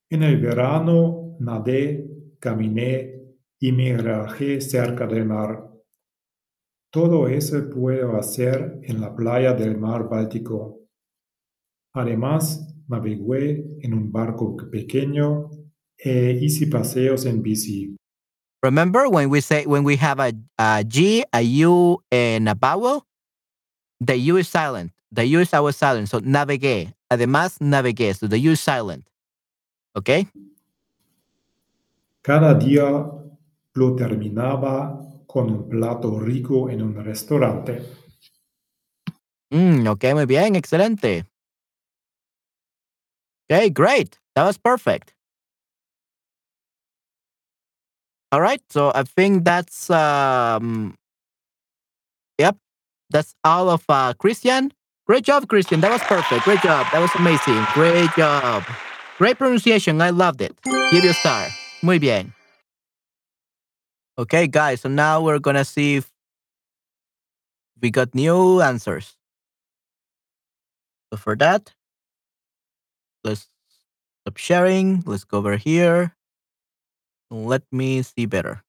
En 0.09 0.23
el 0.23 0.41
verano 0.41 1.37
nadé, 1.39 2.07
caminé 2.39 3.21
y 3.59 3.71
me 3.71 3.95
relajé 3.95 4.59
cerca 4.61 5.05
del 5.05 5.25
mar. 5.25 5.69
Todo 6.91 7.27
eso 7.27 7.69
puedo 7.69 8.17
hacer 8.17 8.79
en 8.83 8.99
la 8.99 9.15
playa 9.15 9.53
del 9.53 9.77
mar 9.77 10.09
Báltico. 10.09 10.79
Además, 11.93 12.67
navegué 12.87 13.63
en 13.81 13.93
un 13.93 14.11
barco 14.11 14.57
pequeño 14.71 15.49
e 15.97 16.31
hice 16.41 16.67
paseos 16.67 17.25
en 17.25 17.41
bici. 17.41 17.95
Remember 18.63 19.07
when 19.07 19.29
we 19.29 19.39
say 19.41 19.65
when 19.65 19.83
we 19.83 19.97
have 19.97 20.19
a, 20.19 20.33
a 20.57 20.83
G, 20.83 21.23
a 21.31 21.41
U, 21.41 21.99
and 22.11 22.49
a 22.49 22.55
vowel? 22.55 23.05
The 23.99 24.17
U 24.31 24.37
is 24.37 24.47
silent. 24.47 24.91
The 25.11 25.25
U 25.25 25.39
is 25.39 25.53
always 25.53 25.75
silent. 25.75 26.09
So 26.09 26.19
navegué. 26.19 26.93
Además, 27.11 27.59
navegué. 27.59 28.13
So 28.13 28.27
the 28.27 28.39
U 28.39 28.51
is 28.53 28.61
silent. 28.61 29.05
Okay? 29.97 30.29
Cada 32.21 32.53
día 32.53 32.87
lo 33.73 33.95
terminaba 33.97 34.97
con 35.27 35.49
un 35.49 35.69
plato 35.69 36.17
rico 36.19 36.69
en 36.69 36.81
un 36.81 36.95
restaurante. 37.03 37.83
Mm, 39.51 39.87
ok, 39.87 40.05
muy 40.13 40.25
bien. 40.25 40.55
Excelente. 40.55 41.25
Okay, 43.49 43.69
great. 43.69 44.17
That 44.35 44.45
was 44.45 44.57
perfect. 44.57 45.13
All 48.31 48.39
right. 48.39 48.61
So 48.69 48.93
I 48.95 49.03
think 49.03 49.43
that's 49.43 49.89
um 49.89 50.95
yep. 52.37 52.55
That's 53.09 53.35
all 53.43 53.69
of 53.69 53.83
uh 53.89 54.13
Christian. 54.17 54.71
Great 55.07 55.23
job, 55.23 55.47
Christian. 55.47 55.81
That 55.81 55.91
was 55.91 56.01
perfect. 56.03 56.43
Great 56.45 56.61
job. 56.61 56.85
That 56.91 56.99
was 56.99 57.11
amazing. 57.15 57.65
Great 57.73 58.09
job. 58.15 58.63
Great 59.17 59.37
pronunciation. 59.37 60.01
I 60.01 60.11
loved 60.11 60.41
it. 60.41 60.55
Give 60.91 61.03
you 61.03 61.09
a 61.09 61.13
star. 61.13 61.47
Muy 61.83 61.99
bien. 61.99 62.33
Okay, 64.17 64.47
guys. 64.47 64.81
So 64.81 64.89
now 64.89 65.21
we're 65.21 65.39
gonna 65.39 65.65
see 65.65 65.97
if 65.97 66.11
we 67.81 67.89
got 67.89 68.13
new 68.13 68.61
answers. 68.61 69.17
So 71.11 71.17
for 71.17 71.35
that, 71.37 71.73
let's 73.23 73.49
stop 74.21 74.37
sharing. 74.37 75.03
Let's 75.05 75.23
go 75.23 75.39
over 75.39 75.57
here. 75.57 76.15
Let 77.31 77.63
me 77.71 78.01
see 78.03 78.25
better. 78.27 78.63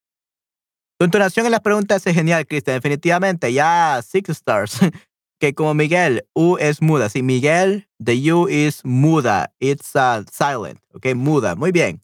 Tu 0.98 1.18
en 1.18 1.50
las 1.50 1.60
preguntas 1.60 2.06
es 2.06 2.14
genial, 2.14 2.46
Cristian. 2.46 2.76
Definitivamente. 2.76 3.52
Ya, 3.52 4.00
six 4.02 4.30
stars. 4.36 4.80
que 5.42 5.54
como 5.54 5.74
Miguel, 5.74 6.24
U 6.34 6.56
es 6.60 6.80
muda. 6.80 7.08
Sí, 7.08 7.20
Miguel, 7.24 7.88
the 7.98 8.32
U 8.32 8.46
is 8.48 8.80
muda. 8.84 9.52
It's 9.58 9.92
uh, 9.96 10.24
silent. 10.30 10.78
Ok, 10.94 11.16
muda. 11.16 11.56
Muy 11.56 11.72
bien. 11.72 12.00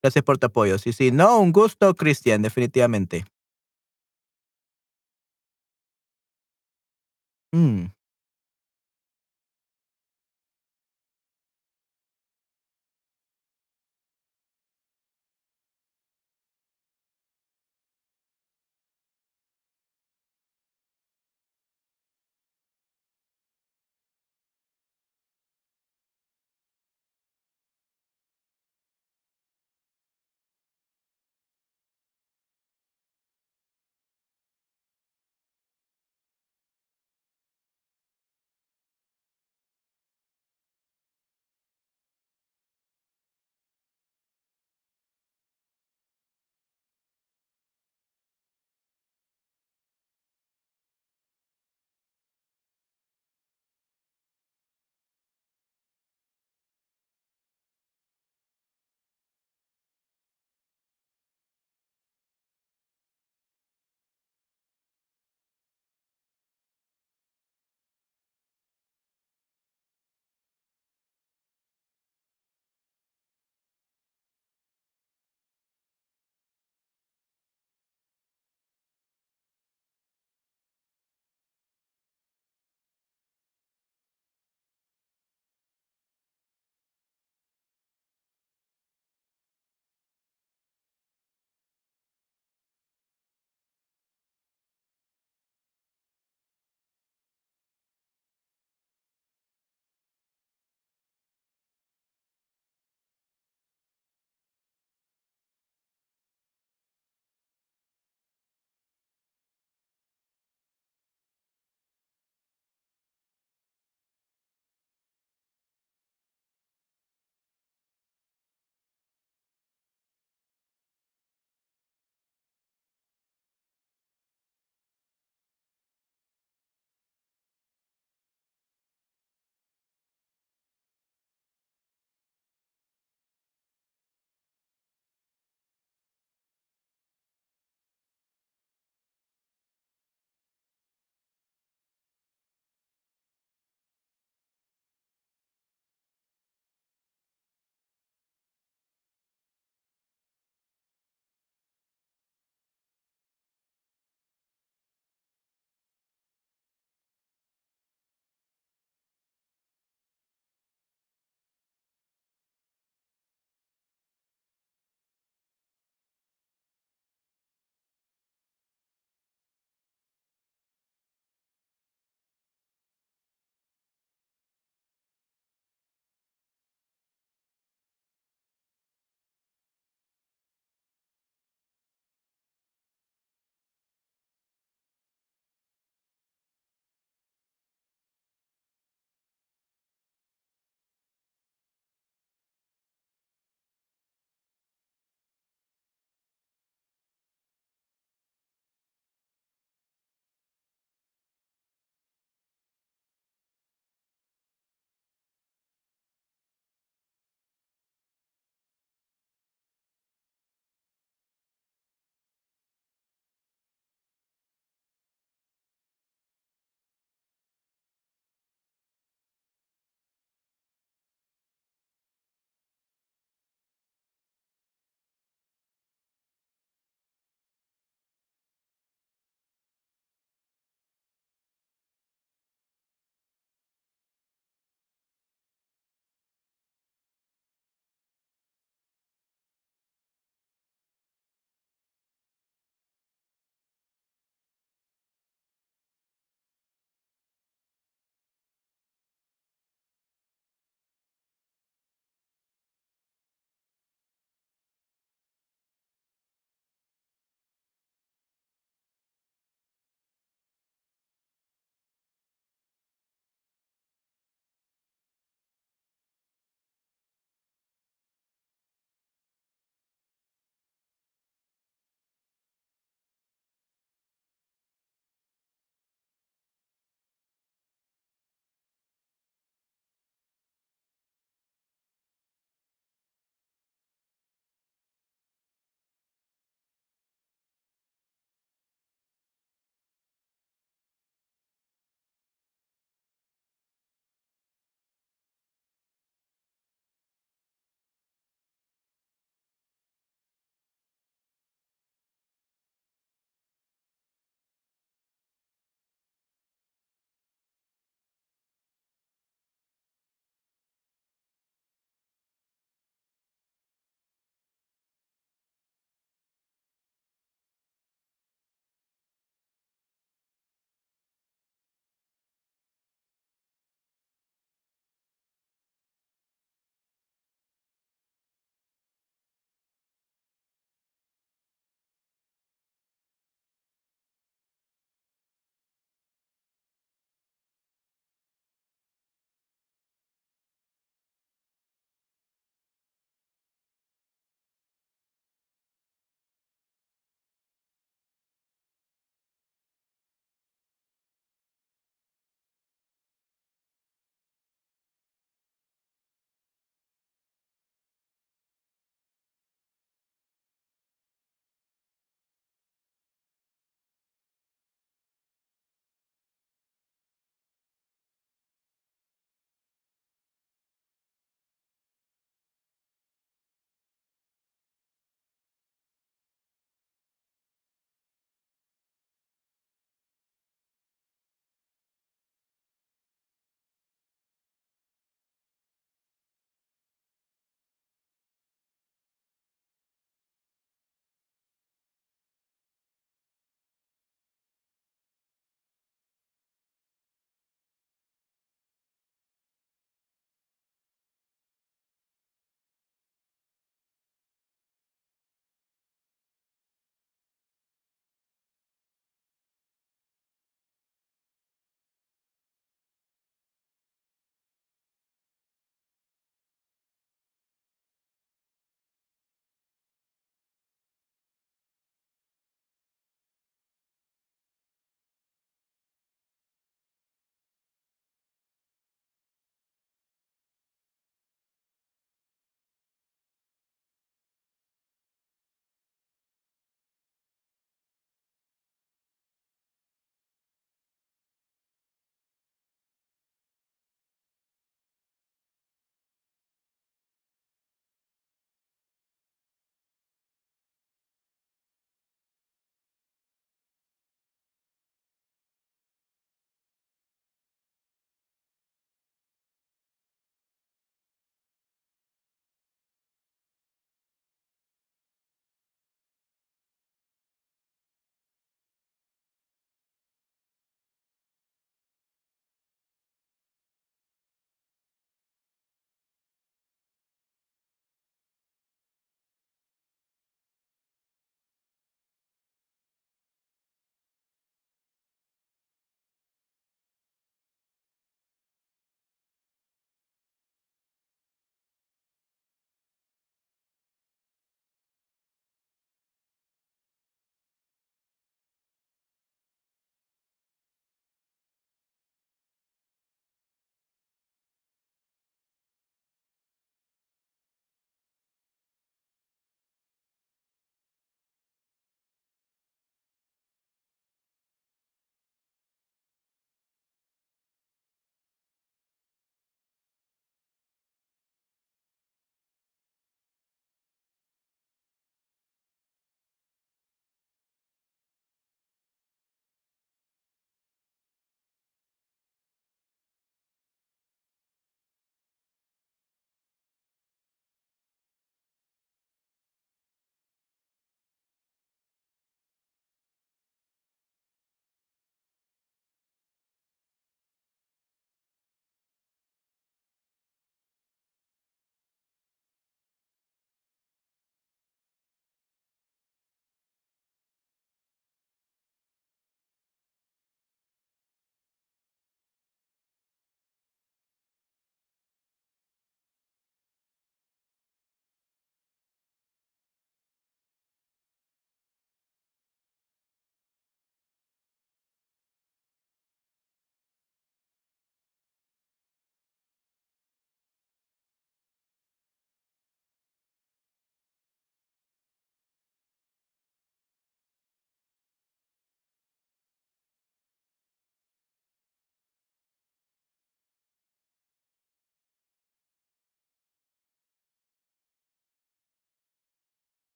Gracias 0.00 0.22
por 0.22 0.38
tu 0.38 0.46
apoyo. 0.46 0.78
Sí, 0.78 0.92
sí. 0.92 1.10
No, 1.10 1.40
un 1.40 1.50
gusto, 1.50 1.92
Cristian. 1.96 2.42
Definitivamente. 2.42 3.24
Mm. 7.52 7.95